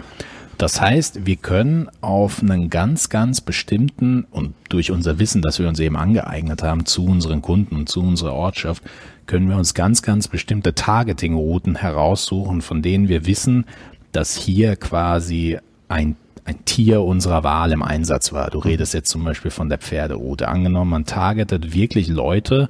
Das 0.59 0.81
heißt, 0.81 1.25
wir 1.25 1.37
können 1.37 1.87
auf 2.01 2.41
einen 2.41 2.69
ganz, 2.69 3.07
ganz 3.07 3.39
bestimmten 3.39 4.25
und 4.29 4.53
durch 4.67 4.91
unser 4.91 5.17
Wissen, 5.17 5.41
das 5.41 5.57
wir 5.57 5.69
uns 5.69 5.79
eben 5.79 5.95
angeeignet 5.95 6.63
haben 6.63 6.85
zu 6.85 7.05
unseren 7.05 7.41
Kunden 7.41 7.77
und 7.77 7.87
zu 7.87 8.01
unserer 8.01 8.33
Ortschaft, 8.33 8.83
können 9.25 9.47
wir 9.47 9.55
uns 9.55 9.73
ganz, 9.73 10.01
ganz 10.01 10.27
bestimmte 10.27 10.75
Targeting-Routen 10.75 11.75
heraussuchen, 11.75 12.61
von 12.61 12.81
denen 12.81 13.07
wir 13.07 13.25
wissen, 13.25 13.65
dass 14.11 14.35
hier 14.35 14.75
quasi 14.75 15.57
ein 15.87 16.17
ein 16.45 16.65
Tier 16.65 17.01
unserer 17.01 17.43
Wahl 17.43 17.71
im 17.71 17.83
Einsatz 17.83 18.33
war. 18.33 18.49
Du 18.49 18.59
redest 18.59 18.93
jetzt 18.93 19.09
zum 19.09 19.23
Beispiel 19.23 19.51
von 19.51 19.69
der 19.69 19.77
Pferderoute. 19.77 20.47
Angenommen, 20.47 20.91
man 20.91 21.05
targetet 21.05 21.73
wirklich 21.73 22.07
Leute, 22.07 22.69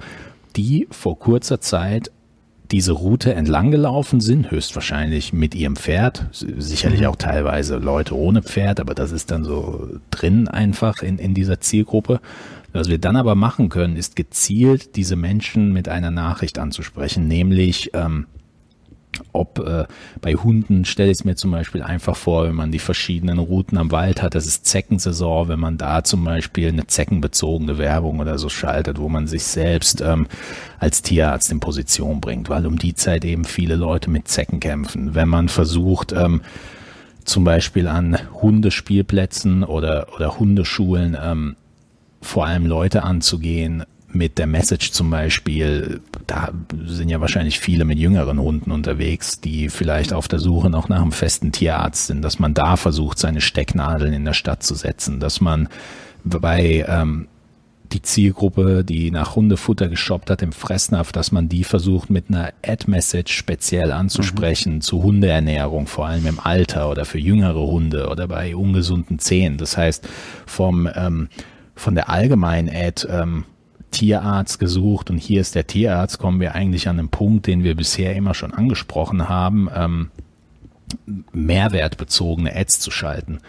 die 0.56 0.88
vor 0.92 1.20
kurzer 1.20 1.62
Zeit 1.62 2.12
diese 2.72 2.92
Route 2.92 3.34
entlang 3.34 3.72
gelaufen 3.72 4.22
sind, 4.22 4.52
höchstwahrscheinlich 4.52 5.34
mit 5.34 5.56
ihrem 5.56 5.76
Pferd, 5.76 6.28
sicherlich 6.32 7.02
mhm. 7.02 7.08
auch 7.08 7.16
teilweise 7.16 7.78
Leute 7.78 8.16
ohne 8.16 8.44
Pferd, 8.44 8.80
aber 8.80 8.94
das 8.94 9.12
ist 9.12 9.32
dann 9.32 9.44
so 9.44 9.88
drin 10.12 10.48
einfach 10.48 11.02
in, 11.02 11.18
in 11.18 11.34
dieser 11.34 11.60
Zielgruppe. 11.60 12.20
Was 12.72 12.88
wir 12.88 13.00
dann 13.00 13.16
aber 13.16 13.34
machen 13.34 13.70
können, 13.70 13.96
ist 13.96 14.16
gezielt 14.16 14.96
diese 14.96 15.16
Menschen 15.16 15.74
mit 15.74 15.90
einer 15.90 16.12
Nachricht 16.12 16.60
anzusprechen, 16.60 17.28
nämlich 17.28 17.90
ähm, 17.94 18.28
ob 19.34 19.60
äh, 19.60 19.86
bei 20.22 20.34
Hunden 20.34 20.86
stelle 20.86 21.12
ich 21.12 21.20
es 21.20 21.26
mir 21.26 21.36
zum 21.36 21.52
Beispiel 21.52 21.82
einfach 21.82 22.16
vor, 22.16 22.46
wenn 22.46 22.56
man 22.56 22.72
die 22.72 22.80
verschiedenen 22.80 23.40
Routen 23.40 23.78
am 23.78 23.92
Wald 23.92 24.22
hat, 24.22 24.36
das 24.36 24.46
ist 24.46 24.66
Zeckensaison, 24.66 25.48
wenn 25.48 25.60
man 25.60 25.78
da 25.78 26.04
zum 26.04 26.24
Beispiel 26.24 26.70
eine 26.70 26.88
zeckenbezogene 26.88 27.78
Werbung 27.78 28.20
oder 28.20 28.38
so 28.38 28.50
schaltet, 28.50 29.00
wo 29.00 29.10
man 29.10 29.28
sich 29.28 29.44
selbst 29.44 30.02
ähm, 30.02 30.28
als 30.80 31.02
Tierarzt 31.02 31.52
in 31.52 31.60
Position 31.60 32.22
bringt, 32.22 32.50
weil 32.50 32.66
um 32.66 32.78
die 32.78 32.96
Zeit 32.96 33.26
eben 33.26 33.46
viele 33.46 33.76
Leute 33.76 34.10
mit 34.10 34.28
Zecken 34.28 34.60
kämpfen. 34.60 35.16
Wenn 35.16 35.28
man 35.28 35.50
versucht, 35.50 36.12
ähm, 36.12 36.42
zum 37.26 37.44
Beispiel 37.44 37.88
an 37.88 38.18
Hundespielplätzen 38.34 39.64
oder, 39.64 40.08
oder 40.16 40.40
Hundeschulen 40.40 41.16
ähm, 41.22 41.56
vor 42.22 42.46
allem 42.46 42.66
Leute 42.66 43.04
anzugehen, 43.04 43.84
mit 44.12 44.38
der 44.38 44.48
Message 44.48 44.92
zum 44.92 45.10
Beispiel, 45.10 46.02
da 46.28 46.52
sind 46.86 47.10
ja 47.10 47.22
wahrscheinlich 47.22 47.60
viele 47.60 47.86
mit 47.86 48.00
jüngeren 48.00 48.40
Hunden 48.40 48.72
unterwegs, 48.72 49.40
die 49.40 49.70
vielleicht 49.70 50.14
auf 50.14 50.28
der 50.28 50.40
Suche 50.40 50.70
noch 50.70 50.90
nach 50.90 51.02
einem 51.02 51.12
festen 51.12 51.52
Tierarzt 51.52 52.08
sind, 52.08 52.22
dass 52.22 52.40
man 52.40 52.54
da 52.54 52.76
versucht, 52.76 53.20
seine 53.20 53.42
Stecknadeln 53.42 54.14
in 54.14 54.26
der 54.26 54.34
Stadt 54.34 54.64
zu 54.64 54.76
setzen, 54.76 55.20
dass 55.20 55.42
man 55.42 55.70
bei 56.24 56.86
ähm, 56.88 57.28
die 57.92 58.02
Zielgruppe, 58.02 58.84
die 58.84 59.10
nach 59.10 59.36
Hundefutter 59.36 59.88
geshoppt 59.88 60.30
hat 60.30 60.42
im 60.42 60.52
Fressnapf, 60.52 61.12
dass 61.12 61.32
man 61.32 61.50
die 61.50 61.64
versucht 61.64 62.10
mit 62.10 62.26
einer 62.30 62.52
Ad-Message 62.66 63.34
speziell 63.34 63.92
anzusprechen 63.92 64.76
mhm. 64.76 64.82
zu 64.82 65.04
Hundeernährung, 65.04 65.88
vor 65.88 66.08
allem 66.08 66.26
im 66.26 66.40
Alter 66.40 66.90
oder 66.90 67.06
für 67.06 67.20
jüngere 67.20 67.62
Hunde 67.62 68.10
oder 68.10 68.28
bei 68.28 68.56
ungesunden 68.56 69.20
Zähnen. 69.20 69.58
Das 69.58 69.78
heißt, 69.78 70.08
vom 70.46 70.88
ähm, 70.94 71.30
von 71.80 71.96
der 71.96 72.10
allgemeinen 72.10 72.70
Ad 72.70 73.08
ähm, 73.10 73.46
Tierarzt 73.92 74.60
gesucht 74.60 75.10
und 75.10 75.18
hier 75.18 75.42
ist 75.42 75.56
der 75.56 75.68
Tierarzt, 75.68 76.20
kommen 76.20 76.40
wir 76.40 76.56
eigentlich 76.56 76.88
an 76.88 76.98
den 76.98 77.10
Punkt, 77.10 77.48
den 77.48 77.64
wir 77.64 77.76
bisher 77.76 78.16
immer 78.16 78.34
schon 78.34 78.54
angesprochen 78.54 79.30
haben, 79.30 79.70
ähm, 79.74 80.12
mehrwertbezogene 81.32 82.56
Ads 82.56 82.80
zu 82.80 82.92
schalten. 82.92 83.40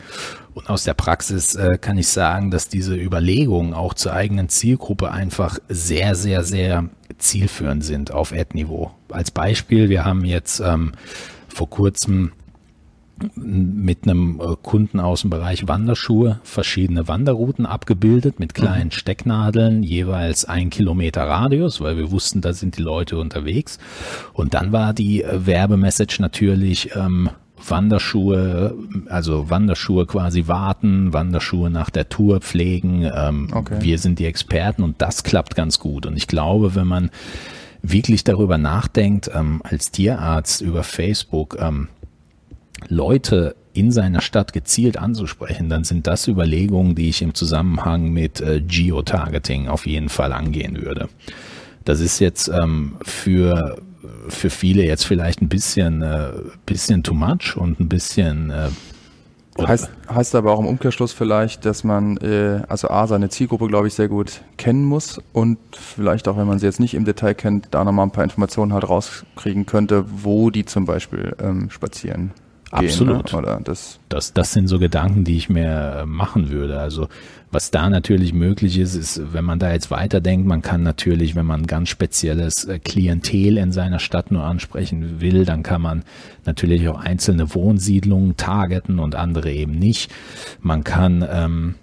Und 0.54 0.68
aus 0.68 0.84
der 0.84 0.94
Praxis 0.94 1.54
äh, 1.54 1.78
kann 1.80 1.96
ich 1.96 2.08
sagen, 2.08 2.50
dass 2.50 2.68
diese 2.68 2.96
Überlegungen 2.96 3.72
auch 3.72 3.94
zur 3.94 4.12
eigenen 4.12 4.48
Zielgruppe 4.48 5.10
einfach 5.10 5.58
sehr, 5.68 6.14
sehr, 6.14 6.44
sehr 6.44 6.88
zielführend 7.18 7.84
sind 7.84 8.12
auf 8.12 8.32
Ad-Niveau. 8.32 8.90
Als 9.10 9.30
Beispiel, 9.30 9.88
wir 9.88 10.04
haben 10.04 10.24
jetzt 10.24 10.60
ähm, 10.60 10.92
vor 11.48 11.70
kurzem 11.70 12.32
mit 13.34 14.04
einem 14.04 14.40
äh, 14.40 14.56
Kunden 14.62 15.00
aus 15.00 15.22
dem 15.22 15.30
Bereich 15.30 15.68
Wanderschuhe 15.68 16.40
verschiedene 16.42 17.08
Wanderrouten 17.08 17.66
abgebildet 17.66 18.40
mit 18.40 18.54
kleinen 18.54 18.86
mhm. 18.86 18.92
Stecknadeln, 18.92 19.82
jeweils 19.82 20.44
ein 20.44 20.70
Kilometer 20.70 21.22
Radius, 21.22 21.80
weil 21.80 21.96
wir 21.96 22.10
wussten, 22.10 22.40
da 22.40 22.52
sind 22.52 22.78
die 22.78 22.82
Leute 22.82 23.18
unterwegs. 23.18 23.78
Und 24.32 24.54
dann 24.54 24.72
war 24.72 24.94
die 24.94 25.22
äh, 25.22 25.46
Werbemessage 25.46 26.20
natürlich 26.20 26.94
ähm, 26.94 27.30
Wanderschuhe, 27.68 28.74
also 29.08 29.50
Wanderschuhe 29.50 30.06
quasi 30.06 30.46
warten, 30.46 31.12
Wanderschuhe 31.12 31.70
nach 31.70 31.90
der 31.90 32.08
Tour 32.08 32.40
pflegen. 32.40 33.10
Ähm, 33.14 33.48
okay. 33.52 33.78
Wir 33.80 33.98
sind 33.98 34.18
die 34.18 34.26
Experten 34.26 34.82
und 34.82 35.00
das 35.02 35.24
klappt 35.24 35.56
ganz 35.56 35.78
gut. 35.78 36.06
Und 36.06 36.16
ich 36.16 36.26
glaube, 36.26 36.74
wenn 36.74 36.86
man 36.86 37.10
wirklich 37.82 38.24
darüber 38.24 38.58
nachdenkt, 38.58 39.30
ähm, 39.34 39.60
als 39.64 39.90
Tierarzt 39.90 40.60
über 40.60 40.82
Facebook, 40.82 41.56
ähm, 41.60 41.88
Leute 42.88 43.56
in 43.72 43.92
seiner 43.92 44.20
Stadt 44.20 44.52
gezielt 44.52 44.96
anzusprechen, 44.96 45.68
dann 45.68 45.84
sind 45.84 46.06
das 46.06 46.26
Überlegungen, 46.26 46.94
die 46.94 47.08
ich 47.08 47.22
im 47.22 47.34
Zusammenhang 47.34 48.12
mit 48.12 48.40
äh, 48.40 48.60
Geotargeting 48.60 49.68
auf 49.68 49.86
jeden 49.86 50.08
Fall 50.08 50.32
angehen 50.32 50.82
würde. 50.82 51.08
Das 51.84 52.00
ist 52.00 52.18
jetzt 52.18 52.48
ähm, 52.48 52.96
für, 53.02 53.80
für 54.28 54.50
viele 54.50 54.84
jetzt 54.84 55.04
vielleicht 55.04 55.40
ein 55.40 55.48
bisschen, 55.48 56.02
äh, 56.02 56.32
bisschen 56.66 57.02
too 57.02 57.14
much 57.14 57.56
und 57.56 57.80
ein 57.80 57.88
bisschen 57.88 58.50
äh, 58.50 58.68
Heißt, 59.66 59.90
heißt 60.08 60.34
aber 60.36 60.52
auch 60.52 60.60
im 60.60 60.66
Umkehrschluss 60.66 61.12
vielleicht, 61.12 61.64
dass 61.64 61.84
man 61.84 62.16
äh, 62.18 62.62
also 62.68 62.88
A, 62.88 63.06
seine 63.06 63.28
Zielgruppe, 63.28 63.66
glaube 63.66 63.88
ich, 63.88 63.94
sehr 63.94 64.08
gut 64.08 64.42
kennen 64.56 64.84
muss 64.84 65.20
und 65.32 65.58
vielleicht 65.72 66.28
auch, 66.28 66.36
wenn 66.36 66.46
man 66.46 66.58
sie 66.58 66.66
jetzt 66.66 66.80
nicht 66.80 66.94
im 66.94 67.04
Detail 67.04 67.34
kennt, 67.34 67.68
da 67.72 67.84
nochmal 67.84 68.06
ein 68.06 68.12
paar 68.12 68.24
Informationen 68.24 68.72
halt 68.72 68.88
rauskriegen 68.88 69.66
könnte, 69.66 70.04
wo 70.08 70.50
die 70.50 70.64
zum 70.64 70.84
Beispiel 70.84 71.34
ähm, 71.40 71.70
spazieren. 71.70 72.32
Absolut. 72.70 73.26
Gehen, 73.26 73.32
ne? 73.32 73.38
Oder 73.38 73.60
das, 73.62 73.98
das, 74.08 74.32
das 74.32 74.52
sind 74.52 74.68
so 74.68 74.78
Gedanken, 74.78 75.24
die 75.24 75.36
ich 75.36 75.48
mir 75.48 76.00
äh, 76.00 76.06
machen 76.06 76.50
würde. 76.50 76.78
Also 76.78 77.08
was 77.50 77.72
da 77.72 77.90
natürlich 77.90 78.32
möglich 78.32 78.78
ist, 78.78 78.94
ist, 78.94 79.32
wenn 79.32 79.44
man 79.44 79.58
da 79.58 79.72
jetzt 79.72 79.90
weiterdenkt, 79.90 80.46
man 80.46 80.62
kann 80.62 80.84
natürlich, 80.84 81.34
wenn 81.34 81.46
man 81.46 81.62
ein 81.62 81.66
ganz 81.66 81.88
spezielles 81.88 82.64
äh, 82.64 82.78
Klientel 82.78 83.58
in 83.58 83.72
seiner 83.72 83.98
Stadt 83.98 84.30
nur 84.30 84.44
ansprechen 84.44 85.20
will, 85.20 85.44
dann 85.44 85.64
kann 85.64 85.82
man 85.82 86.04
natürlich 86.44 86.88
auch 86.88 87.00
einzelne 87.00 87.52
Wohnsiedlungen 87.52 88.36
targeten 88.36 89.00
und 89.00 89.16
andere 89.16 89.50
eben 89.50 89.72
nicht. 89.72 90.12
Man 90.60 90.84
kann 90.84 91.26
ähm, 91.28 91.74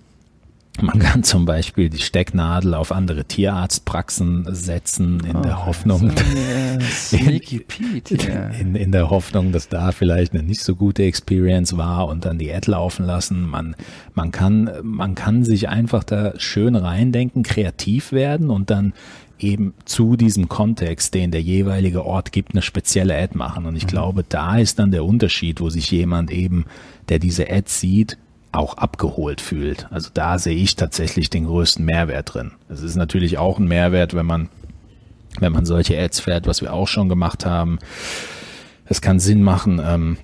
Man 0.82 1.00
kann 1.00 1.24
zum 1.24 1.46
Beispiel 1.46 1.90
die 1.90 2.00
Stecknadel 2.00 2.76
auf 2.76 2.92
andere 2.92 3.26
Tierarztpraxen 3.26 4.48
setzen 4.54 5.22
in 5.26 5.36
oh, 5.38 5.42
der 5.42 5.66
Hoffnung, 5.66 6.12
so, 6.82 7.18
yeah. 7.18 8.50
in, 8.50 8.54
in, 8.60 8.76
in, 8.76 8.92
der 8.92 9.10
Hoffnung, 9.10 9.52
dass 9.52 9.70
da 9.70 9.92
vielleicht 9.92 10.34
eine 10.34 10.44
nicht 10.44 10.62
so 10.62 10.76
gute 10.76 11.04
Experience 11.04 11.78
war 11.78 12.08
und 12.08 12.26
dann 12.26 12.38
die 12.38 12.54
Ad 12.54 12.70
laufen 12.70 13.06
lassen. 13.06 13.50
Man, 13.50 13.76
man 14.14 14.32
kann, 14.32 14.70
man 14.84 15.16
kann 15.16 15.44
sich 15.44 15.68
einfach 15.68 16.04
da 16.04 16.34
schön 16.40 16.76
reindenken, 16.76 17.42
kreativ 17.42 18.12
werden 18.12 18.52
und 18.52 18.70
dann 18.70 18.94
eben 19.40 19.74
zu 19.86 20.16
diesem 20.16 20.48
Kontext, 20.48 21.14
den 21.14 21.32
der 21.32 21.42
jeweilige 21.42 22.06
Ort 22.06 22.32
gibt, 22.32 22.54
eine 22.54 22.62
spezielle 22.62 23.18
Ad 23.18 23.38
machen. 23.38 23.66
Und 23.66 23.76
ich 23.76 23.86
mhm. 23.86 23.90
glaube, 23.90 24.26
da 24.28 24.58
ist 24.58 24.80
dann 24.80 24.92
der 24.92 25.06
Unterschied, 25.06 25.60
wo 25.60 25.70
sich 25.70 25.90
jemand 25.92 26.32
eben, 26.32 26.66
der 27.10 27.20
diese 27.20 27.50
Ad 27.50 27.64
sieht, 27.68 28.18
auch 28.58 28.76
abgeholt 28.76 29.42
fühlt. 29.42 29.88
Also 29.92 30.10
da 30.14 30.40
sehe 30.40 30.56
ich 30.56 30.76
tatsächlich 30.76 31.30
den 31.30 31.46
größten 31.46 31.86
Mehrwert 31.86 32.34
drin. 32.34 32.52
Es 32.70 32.82
ist 32.82 32.96
natürlich 32.96 33.38
auch 33.38 33.60
ein 33.60 33.68
Mehrwert, 33.68 34.14
wenn 34.14 34.26
man, 34.26 34.50
wenn 35.40 35.54
man 35.54 35.66
solche 35.66 35.98
Ads 35.98 36.22
fährt, 36.22 36.48
was 36.48 36.62
wir 36.62 36.74
auch 36.74 36.88
schon 36.88 37.10
gemacht 37.10 37.46
haben. 37.46 37.80
Es 38.86 39.02
kann 39.02 39.20
Sinn 39.20 39.44
machen, 39.44 39.82
ähm, 39.84 40.18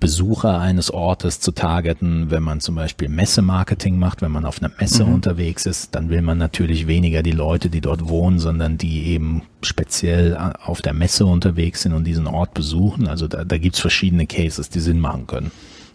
Besucher 0.00 0.58
eines 0.58 0.90
Ortes 0.90 1.40
zu 1.40 1.52
targeten. 1.52 2.30
Wenn 2.30 2.42
man 2.42 2.60
zum 2.60 2.74
Beispiel 2.74 3.08
Messemarketing 3.08 3.98
macht, 3.98 4.22
wenn 4.22 4.32
man 4.32 4.46
auf 4.46 4.62
einer 4.62 4.72
Messe 4.78 5.04
mhm. 5.04 5.14
unterwegs 5.14 5.66
ist, 5.66 5.94
dann 5.94 6.08
will 6.08 6.22
man 6.22 6.38
natürlich 6.38 6.86
weniger 6.86 7.22
die 7.22 7.32
Leute, 7.32 7.68
die 7.68 7.80
dort 7.80 8.08
wohnen, 8.08 8.38
sondern 8.38 8.78
die 8.78 9.06
eben 9.08 9.42
speziell 9.62 10.36
auf 10.64 10.80
der 10.80 10.94
Messe 10.94 11.26
unterwegs 11.26 11.82
sind 11.82 11.92
und 11.92 12.04
diesen 12.04 12.26
Ort 12.26 12.54
besuchen. 12.54 13.06
Also 13.06 13.28
da, 13.28 13.44
da 13.44 13.58
gibt's 13.58 13.80
verschiedene 13.80 14.26
Cases, 14.26 14.70
die 14.70 14.80
Sinn 14.80 14.98
machen 14.98 15.26
können. 15.26 15.50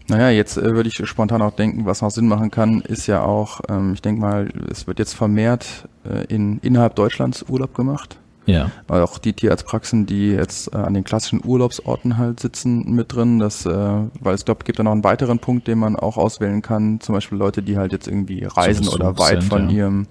Naja, 0.08 0.30
jetzt 0.30 0.58
äh, 0.58 0.74
würde 0.74 0.90
ich 0.90 0.96
spontan 1.08 1.42
auch 1.42 1.52
denken, 1.52 1.86
was 1.86 2.02
noch 2.02 2.12
Sinn 2.12 2.28
machen 2.28 2.50
kann, 2.50 2.82
ist 2.82 3.08
ja 3.08 3.24
auch, 3.24 3.62
ähm, 3.70 3.94
ich 3.94 4.02
denke 4.02 4.22
mal, 4.22 4.50
es 4.72 4.88
wird 4.88 5.00
jetzt 5.00 5.14
vermehrt 5.14 5.88
äh, 6.06 6.26
in 6.34 6.60
innerhalb 6.60 6.96
Deutschlands 6.96 7.46
Urlaub 7.48 7.74
gemacht. 7.74 8.18
Ja. 8.48 8.72
Weil 8.88 9.02
auch 9.02 9.18
die 9.18 9.34
Tierarztpraxen, 9.34 10.06
die 10.06 10.32
jetzt 10.32 10.74
äh, 10.74 10.78
an 10.78 10.94
den 10.94 11.04
klassischen 11.04 11.42
Urlaubsorten 11.44 12.18
halt 12.18 12.40
sitzen, 12.40 12.96
mit 12.96 13.14
drin. 13.14 13.40
Das, 13.40 13.66
äh, 13.66 13.70
weil 13.70 14.34
es 14.34 14.46
glaube, 14.46 14.64
gibt 14.64 14.80
da 14.80 14.84
noch 14.84 14.94
einen 14.94 15.04
weiteren 15.04 15.40
Punkt, 15.40 15.68
den 15.68 15.80
man 15.80 15.98
auch 15.98 16.16
auswählen 16.16 16.62
kann. 16.62 17.02
Zum 17.02 17.14
Beispiel 17.14 17.38
Leute, 17.38 17.62
die 17.62 17.78
halt 17.78 17.92
jetzt 17.92 18.08
irgendwie 18.08 18.46
reisen 18.46 18.88
oder 18.88 19.20
weit 19.20 19.44
von 19.44 19.70
ja. 19.70 19.76
ihrem, 19.76 20.08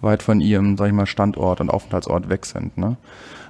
weit 0.00 0.22
von 0.22 0.40
ihrem, 0.40 0.76
sag 0.76 0.88
ich 0.88 0.92
mal, 0.92 1.06
Standort 1.06 1.60
und 1.60 1.70
Aufenthaltsort 1.70 2.28
weg 2.28 2.46
sind. 2.46 2.76
Ne? 2.78 2.96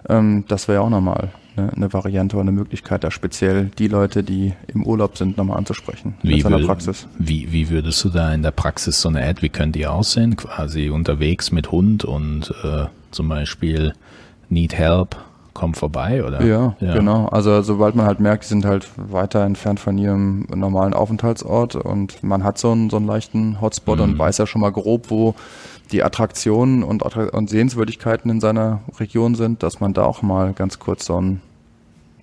Ähm, 0.09 0.45
das 0.49 0.69
wäre 0.69 0.79
ja 0.79 0.85
auch 0.85 0.91
nochmal 0.91 1.31
eine, 1.57 1.73
eine 1.73 1.93
Variante 1.93 2.37
oder 2.37 2.43
eine 2.43 2.53
Möglichkeit, 2.53 3.05
da 3.05 3.11
speziell 3.11 3.71
die 3.79 3.89
Leute, 3.89 4.23
die 4.23 4.53
im 4.67 4.85
Urlaub 4.85 5.17
sind, 5.17 5.37
nochmal 5.37 5.59
anzusprechen 5.59 6.15
wie 6.23 6.35
in 6.35 6.41
seiner 6.41 6.59
Praxis. 6.61 7.07
Wie, 7.19 7.53
wie 7.53 7.71
würdest 7.71 8.03
du 8.05 8.09
da 8.09 8.33
in 8.33 8.43
der 8.43 8.51
Praxis 8.51 9.01
so 9.01 9.09
eine 9.09 9.23
Ad, 9.23 9.43
wie 9.43 9.49
könnte 9.49 9.79
die 9.79 9.87
aussehen? 9.87 10.37
Quasi 10.37 10.91
unterwegs 10.91 11.53
mit 11.53 11.71
Hund 11.71 12.05
und 12.05 12.53
äh, 12.63 12.87
zum 13.11 13.29
Beispiel 13.29 13.95
Need 14.49 14.75
Help, 14.75 15.17
komm 15.55 15.75
vorbei, 15.75 16.25
oder? 16.25 16.45
Ja, 16.45 16.77
ja, 16.81 16.95
genau. 16.95 17.27
Also 17.27 17.63
sobald 17.63 17.95
man 17.95 18.07
halt 18.07 18.21
merkt, 18.21 18.45
die 18.45 18.49
sind 18.49 18.65
halt 18.65 18.89
weiter 18.97 19.45
entfernt 19.45 19.81
von 19.81 19.97
ihrem 19.97 20.47
normalen 20.55 20.93
Aufenthaltsort 20.93 21.77
und 21.77 22.23
man 22.23 22.45
hat 22.45 22.59
so 22.59 22.73
einen, 22.73 22.91
so 22.91 22.97
einen 22.97 23.07
leichten 23.07 23.61
Hotspot 23.61 23.99
mhm. 23.99 24.05
und 24.05 24.19
weiß 24.19 24.39
ja 24.39 24.47
schon 24.47 24.61
mal 24.61 24.73
grob, 24.73 25.11
wo 25.11 25.35
die 25.95 26.03
Attraktionen 26.03 26.83
und, 26.83 27.03
und 27.03 27.49
Sehenswürdigkeiten 27.49 28.29
in 28.29 28.41
seiner 28.41 28.81
Region 28.99 29.37
sind, 29.37 29.63
dass 29.63 29.79
man 29.79 29.95
da 29.95 30.03
auch 30.03 30.23
mal 30.23 30.53
ganz 30.53 30.81
kurz 30.81 31.07
so, 31.07 31.21
ein, 31.21 31.41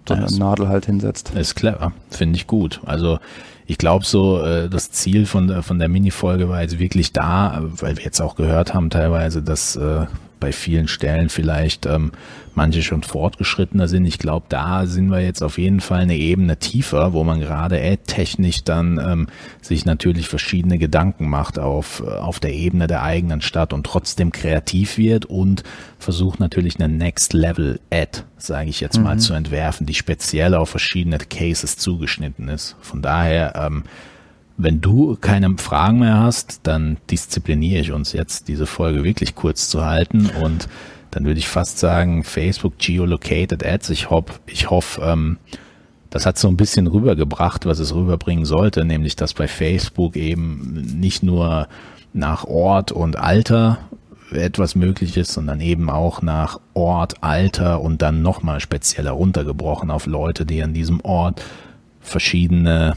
so 0.05 0.13
eine 0.13 0.27
Nadel 0.27 0.67
halt 0.67 0.85
hinsetzt. 0.85 1.31
Ist 1.33 1.55
clever, 1.55 1.93
finde 2.09 2.35
ich 2.35 2.47
gut. 2.47 2.81
Also 2.85 3.19
ich 3.65 3.77
glaube 3.77 4.03
so, 4.03 4.41
äh, 4.41 4.69
das 4.69 4.91
Ziel 4.91 5.25
von 5.25 5.47
der, 5.47 5.63
von 5.63 5.79
der 5.79 5.87
Minifolge 5.87 6.49
war 6.49 6.61
jetzt 6.61 6.79
wirklich 6.79 7.13
da, 7.13 7.61
weil 7.63 7.95
wir 7.95 8.03
jetzt 8.03 8.19
auch 8.19 8.35
gehört 8.35 8.73
haben 8.73 8.89
teilweise, 8.89 9.41
dass 9.41 9.77
äh, 9.77 10.05
bei 10.41 10.51
vielen 10.51 10.89
Stellen 10.89 11.29
vielleicht 11.29 11.85
ähm, 11.85 12.11
manche 12.53 12.83
schon 12.83 13.03
fortgeschrittener 13.03 13.87
sind. 13.87 14.03
Ich 14.05 14.19
glaube, 14.19 14.47
da 14.49 14.85
sind 14.85 15.09
wir 15.09 15.21
jetzt 15.21 15.41
auf 15.41 15.57
jeden 15.57 15.79
Fall 15.79 16.01
eine 16.01 16.17
Ebene 16.17 16.57
tiefer, 16.57 17.13
wo 17.13 17.23
man 17.23 17.39
gerade 17.39 17.79
technisch 18.05 18.65
dann 18.65 18.99
ähm, 18.99 19.27
sich 19.61 19.85
natürlich 19.85 20.27
verschiedene 20.27 20.77
Gedanken 20.77 21.29
macht 21.29 21.59
auf, 21.59 22.01
auf 22.01 22.41
der 22.41 22.53
Ebene 22.53 22.87
der 22.87 23.03
eigenen 23.03 23.39
Stadt 23.39 23.71
und 23.71 23.85
trotzdem 23.85 24.33
kreativ 24.33 24.97
wird 24.97 25.25
und 25.25 25.63
versucht 25.97 26.41
natürlich 26.41 26.77
eine 26.79 26.93
Next 26.93 27.31
Level 27.31 27.79
Ad, 27.89 28.23
sage 28.37 28.69
ich 28.69 28.81
jetzt 28.81 28.97
mhm. 28.97 29.03
mal, 29.03 29.19
zu 29.19 29.33
entwerfen, 29.33 29.85
die 29.85 29.93
speziell 29.93 30.55
auf 30.55 30.69
verschiedene 30.69 31.19
Cases 31.19 31.77
zugeschnitten 31.77 32.49
ist. 32.49 32.75
Von 32.81 33.01
daher 33.01 33.53
ähm, 33.55 33.83
wenn 34.57 34.81
du 34.81 35.17
keine 35.19 35.57
Fragen 35.57 35.99
mehr 35.99 36.19
hast, 36.19 36.61
dann 36.63 36.97
diszipliniere 37.09 37.81
ich 37.81 37.91
uns 37.91 38.13
jetzt, 38.13 38.47
diese 38.47 38.65
Folge 38.65 39.03
wirklich 39.03 39.35
kurz 39.35 39.69
zu 39.69 39.85
halten 39.85 40.29
und 40.41 40.67
dann 41.11 41.25
würde 41.25 41.39
ich 41.39 41.47
fast 41.47 41.79
sagen, 41.79 42.23
Facebook 42.23 42.77
Geolocated 42.77 43.65
Ads. 43.65 43.89
Ich 43.89 44.09
hoffe, 44.09 44.39
ich 44.45 44.69
hoffe, 44.69 45.01
ähm, 45.01 45.37
das 46.09 46.25
hat 46.25 46.37
so 46.37 46.47
ein 46.47 46.57
bisschen 46.57 46.87
rübergebracht, 46.87 47.65
was 47.65 47.79
es 47.79 47.93
rüberbringen 47.93 48.45
sollte, 48.45 48.85
nämlich 48.85 49.15
dass 49.15 49.33
bei 49.33 49.47
Facebook 49.47 50.15
eben 50.15 50.99
nicht 50.99 51.23
nur 51.23 51.67
nach 52.13 52.45
Ort 52.45 52.91
und 52.91 53.17
Alter 53.17 53.79
etwas 54.31 54.75
möglich 54.75 55.17
ist, 55.17 55.33
sondern 55.33 55.59
eben 55.59 55.89
auch 55.89 56.21
nach 56.21 56.59
Ort, 56.73 57.21
Alter 57.21 57.81
und 57.81 58.01
dann 58.01 58.21
nochmal 58.21 58.59
spezieller 58.59 59.11
runtergebrochen 59.11 59.91
auf 59.91 60.05
Leute, 60.05 60.45
die 60.45 60.63
an 60.63 60.73
diesem 60.73 61.01
Ort 61.01 61.41
verschiedene 61.99 62.93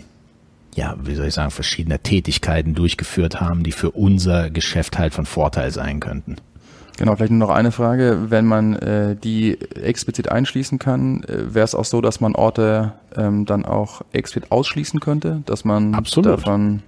ja, 0.75 0.97
wie 1.03 1.15
soll 1.15 1.27
ich 1.27 1.35
sagen, 1.35 1.51
verschiedene 1.51 1.99
Tätigkeiten 2.01 2.75
durchgeführt 2.75 3.41
haben, 3.41 3.63
die 3.63 3.73
für 3.73 3.91
unser 3.91 4.51
Geschäft 4.51 4.99
halt 4.99 5.15
von 5.15 5.27
Vorteil 5.27 5.71
sein 5.71 6.01
könnten. 6.01 6.37
Genau, 6.97 7.17
vielleicht 7.17 7.33
nur 7.33 7.49
noch 7.49 7.55
eine 7.55 7.73
Frage. 7.73 8.27
Wenn 8.29 8.47
man 8.47 8.75
äh, 8.75 9.17
die 9.17 9.59
explizit 9.75 10.31
einschließen 10.31 10.79
kann, 10.79 11.25
äh, 11.25 11.53
wäre 11.55 11.65
es 11.65 11.75
auch 11.75 11.85
so, 11.85 12.01
dass 12.01 12.21
man 12.21 12.37
Orte 12.37 12.93
ähm, 13.17 13.47
dann 13.47 13.65
auch 13.65 14.03
explizit 14.13 14.53
ausschließen 14.53 15.01
könnte, 15.01 15.43
dass 15.47 15.65
man 15.65 15.95
Absolut. 15.95 16.39
davon 16.39 16.83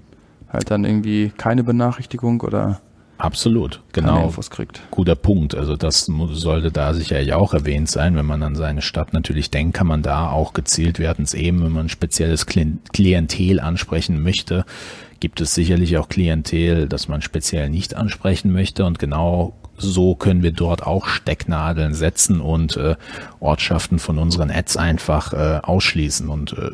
halt 0.52 0.70
dann 0.70 0.84
irgendwie 0.84 1.32
keine 1.36 1.64
Benachrichtigung 1.64 2.40
oder 2.42 2.80
Absolut, 3.18 3.80
genau. 3.92 4.24
Infos 4.26 4.50
kriegt. 4.50 4.82
Guter 4.90 5.14
Punkt. 5.14 5.54
Also 5.54 5.76
das 5.76 6.04
sollte 6.04 6.70
da 6.70 6.92
sicherlich 6.92 7.32
auch 7.32 7.54
erwähnt 7.54 7.88
sein. 7.88 8.14
Wenn 8.16 8.26
man 8.26 8.42
an 8.42 8.56
seine 8.56 8.82
Stadt 8.82 9.12
natürlich 9.12 9.50
denkt, 9.50 9.76
kann 9.76 9.86
man 9.86 10.02
da 10.02 10.30
auch 10.30 10.52
gezielt, 10.52 10.98
wir 10.98 11.08
hatten 11.08 11.22
es 11.22 11.32
eben, 11.32 11.64
wenn 11.64 11.72
man 11.72 11.86
ein 11.86 11.90
spezielles 11.90 12.46
Klientel 12.46 13.60
ansprechen 13.60 14.22
möchte, 14.22 14.64
gibt 15.20 15.40
es 15.40 15.54
sicherlich 15.54 15.96
auch 15.96 16.08
Klientel, 16.08 16.88
das 16.88 17.08
man 17.08 17.22
speziell 17.22 17.70
nicht 17.70 17.94
ansprechen 17.94 18.52
möchte. 18.52 18.84
Und 18.84 18.98
genau 18.98 19.54
so 19.78 20.14
können 20.14 20.42
wir 20.42 20.52
dort 20.52 20.82
auch 20.82 21.06
Stecknadeln 21.06 21.94
setzen 21.94 22.40
und 22.40 22.76
äh, 22.76 22.96
Ortschaften 23.40 23.98
von 23.98 24.18
unseren 24.18 24.50
Ads 24.50 24.76
einfach 24.76 25.32
äh, 25.32 25.60
ausschließen. 25.62 26.28
Und 26.28 26.52
äh, 26.52 26.70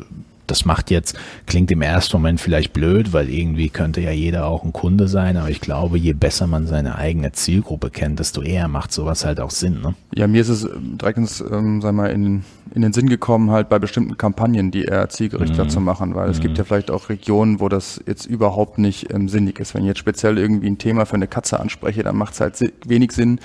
das 0.47 0.65
macht 0.65 0.91
jetzt, 0.91 1.15
klingt 1.45 1.71
im 1.71 1.81
ersten 1.81 2.17
Moment 2.17 2.41
vielleicht 2.41 2.73
blöd, 2.73 3.13
weil 3.13 3.29
irgendwie 3.29 3.69
könnte 3.69 4.01
ja 4.01 4.11
jeder 4.11 4.45
auch 4.45 4.63
ein 4.63 4.73
Kunde 4.73 5.07
sein, 5.07 5.37
aber 5.37 5.49
ich 5.49 5.61
glaube, 5.61 5.97
je 5.97 6.13
besser 6.13 6.47
man 6.47 6.67
seine 6.67 6.95
eigene 6.95 7.31
Zielgruppe 7.31 7.89
kennt, 7.89 8.19
desto 8.19 8.41
eher 8.41 8.67
macht 8.67 8.91
sowas 8.91 9.25
halt 9.25 9.39
auch 9.39 9.51
Sinn. 9.51 9.81
Ne? 9.81 9.95
Ja, 10.15 10.27
mir 10.27 10.41
ist 10.41 10.49
es 10.49 10.63
ähm, 10.63 10.97
direkt 10.97 11.17
ins, 11.17 11.41
ähm, 11.41 11.81
sag 11.81 11.93
mal, 11.93 12.11
in, 12.11 12.43
in 12.73 12.81
den 12.81 12.93
Sinn 12.93 13.07
gekommen, 13.07 13.51
halt 13.51 13.69
bei 13.69 13.79
bestimmten 13.79 14.17
Kampagnen, 14.17 14.71
die 14.71 14.83
eher 14.83 15.09
zielgerichteter 15.09 15.65
mhm. 15.65 15.69
zu 15.69 15.79
machen, 15.79 16.15
weil 16.15 16.25
mhm. 16.25 16.31
es 16.31 16.39
gibt 16.39 16.53
mhm. 16.53 16.57
ja 16.57 16.63
vielleicht 16.65 16.91
auch 16.91 17.09
Regionen, 17.09 17.59
wo 17.59 17.69
das 17.69 18.01
jetzt 18.05 18.25
überhaupt 18.25 18.77
nicht 18.77 19.13
ähm, 19.13 19.29
sinnig 19.29 19.59
ist. 19.59 19.73
Wenn 19.73 19.83
ich 19.83 19.87
jetzt 19.87 19.99
speziell 19.99 20.37
irgendwie 20.37 20.67
ein 20.67 20.77
Thema 20.77 21.05
für 21.05 21.15
eine 21.15 21.27
Katze 21.27 21.59
anspreche, 21.59 22.03
dann 22.03 22.17
macht 22.17 22.33
es 22.33 22.41
halt 22.41 22.59
wenig 22.85 23.11
Sinn, 23.11 23.39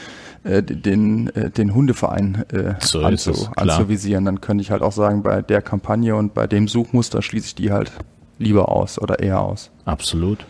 äh, 0.48 0.62
den, 0.62 1.28
äh, 1.34 1.50
den 1.50 1.74
Hundeverein 1.74 2.44
äh, 2.52 2.74
so 2.80 3.02
anzu, 3.02 3.48
anzuvisieren. 3.54 4.24
Dann 4.24 4.40
könnte 4.40 4.62
ich 4.62 4.70
halt 4.70 4.82
auch 4.82 4.92
sagen, 4.92 5.22
bei 5.22 5.42
der 5.42 5.60
Kampagne 5.60 6.16
und 6.16 6.32
bei 6.32 6.46
dem 6.46 6.68
Suchmuster 6.68 7.20
schließe 7.20 7.48
ich 7.48 7.54
die 7.54 7.70
halt 7.70 7.92
lieber 8.38 8.70
aus 8.70 8.98
oder 8.98 9.18
eher 9.18 9.40
aus. 9.40 9.70
Absolut. 9.84 10.46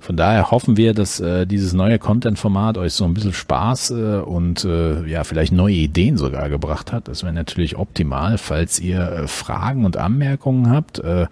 Von 0.00 0.16
daher 0.16 0.50
hoffen 0.50 0.76
wir, 0.76 0.94
dass 0.94 1.18
äh, 1.18 1.44
dieses 1.44 1.72
neue 1.72 1.98
Content-Format 1.98 2.78
euch 2.78 2.92
so 2.92 3.04
ein 3.04 3.14
bisschen 3.14 3.32
Spaß 3.32 3.90
äh, 3.90 3.94
und 4.20 4.64
äh, 4.64 5.04
ja 5.06 5.24
vielleicht 5.24 5.52
neue 5.52 5.74
Ideen 5.74 6.16
sogar 6.16 6.48
gebracht 6.48 6.92
hat. 6.92 7.08
Das 7.08 7.24
wäre 7.24 7.32
natürlich 7.32 7.76
optimal. 7.76 8.38
Falls 8.38 8.78
ihr 8.78 9.00
äh, 9.00 9.28
Fragen 9.28 9.84
und 9.84 9.96
Anmerkungen 9.96 10.70
habt, 10.70 11.00
äh, 11.00 11.26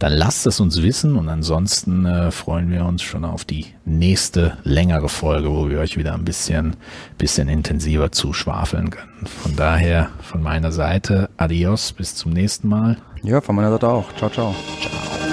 dann 0.00 0.12
lasst 0.12 0.46
es 0.46 0.58
uns 0.58 0.82
wissen 0.82 1.16
und 1.16 1.28
ansonsten 1.28 2.06
äh, 2.06 2.30
freuen 2.32 2.70
wir 2.70 2.84
uns 2.86 3.02
schon 3.02 3.24
auf 3.24 3.44
die 3.44 3.66
nächste 3.84 4.58
längere 4.64 5.08
Folge, 5.08 5.50
wo 5.50 5.68
wir 5.70 5.78
euch 5.78 5.96
wieder 5.96 6.14
ein 6.14 6.24
bisschen, 6.24 6.76
bisschen 7.18 7.48
intensiver 7.48 8.10
zuschwafeln 8.10 8.90
können. 8.90 9.26
Von 9.26 9.54
daher 9.54 10.10
von 10.22 10.42
meiner 10.42 10.72
Seite, 10.72 11.30
adios, 11.36 11.92
bis 11.92 12.16
zum 12.16 12.32
nächsten 12.32 12.68
Mal. 12.68 12.96
Ja, 13.22 13.40
von 13.40 13.54
meiner 13.54 13.70
Seite 13.70 13.88
auch. 13.88 14.12
Ciao, 14.16 14.30
ciao. 14.30 14.54
Ciao. 14.80 15.27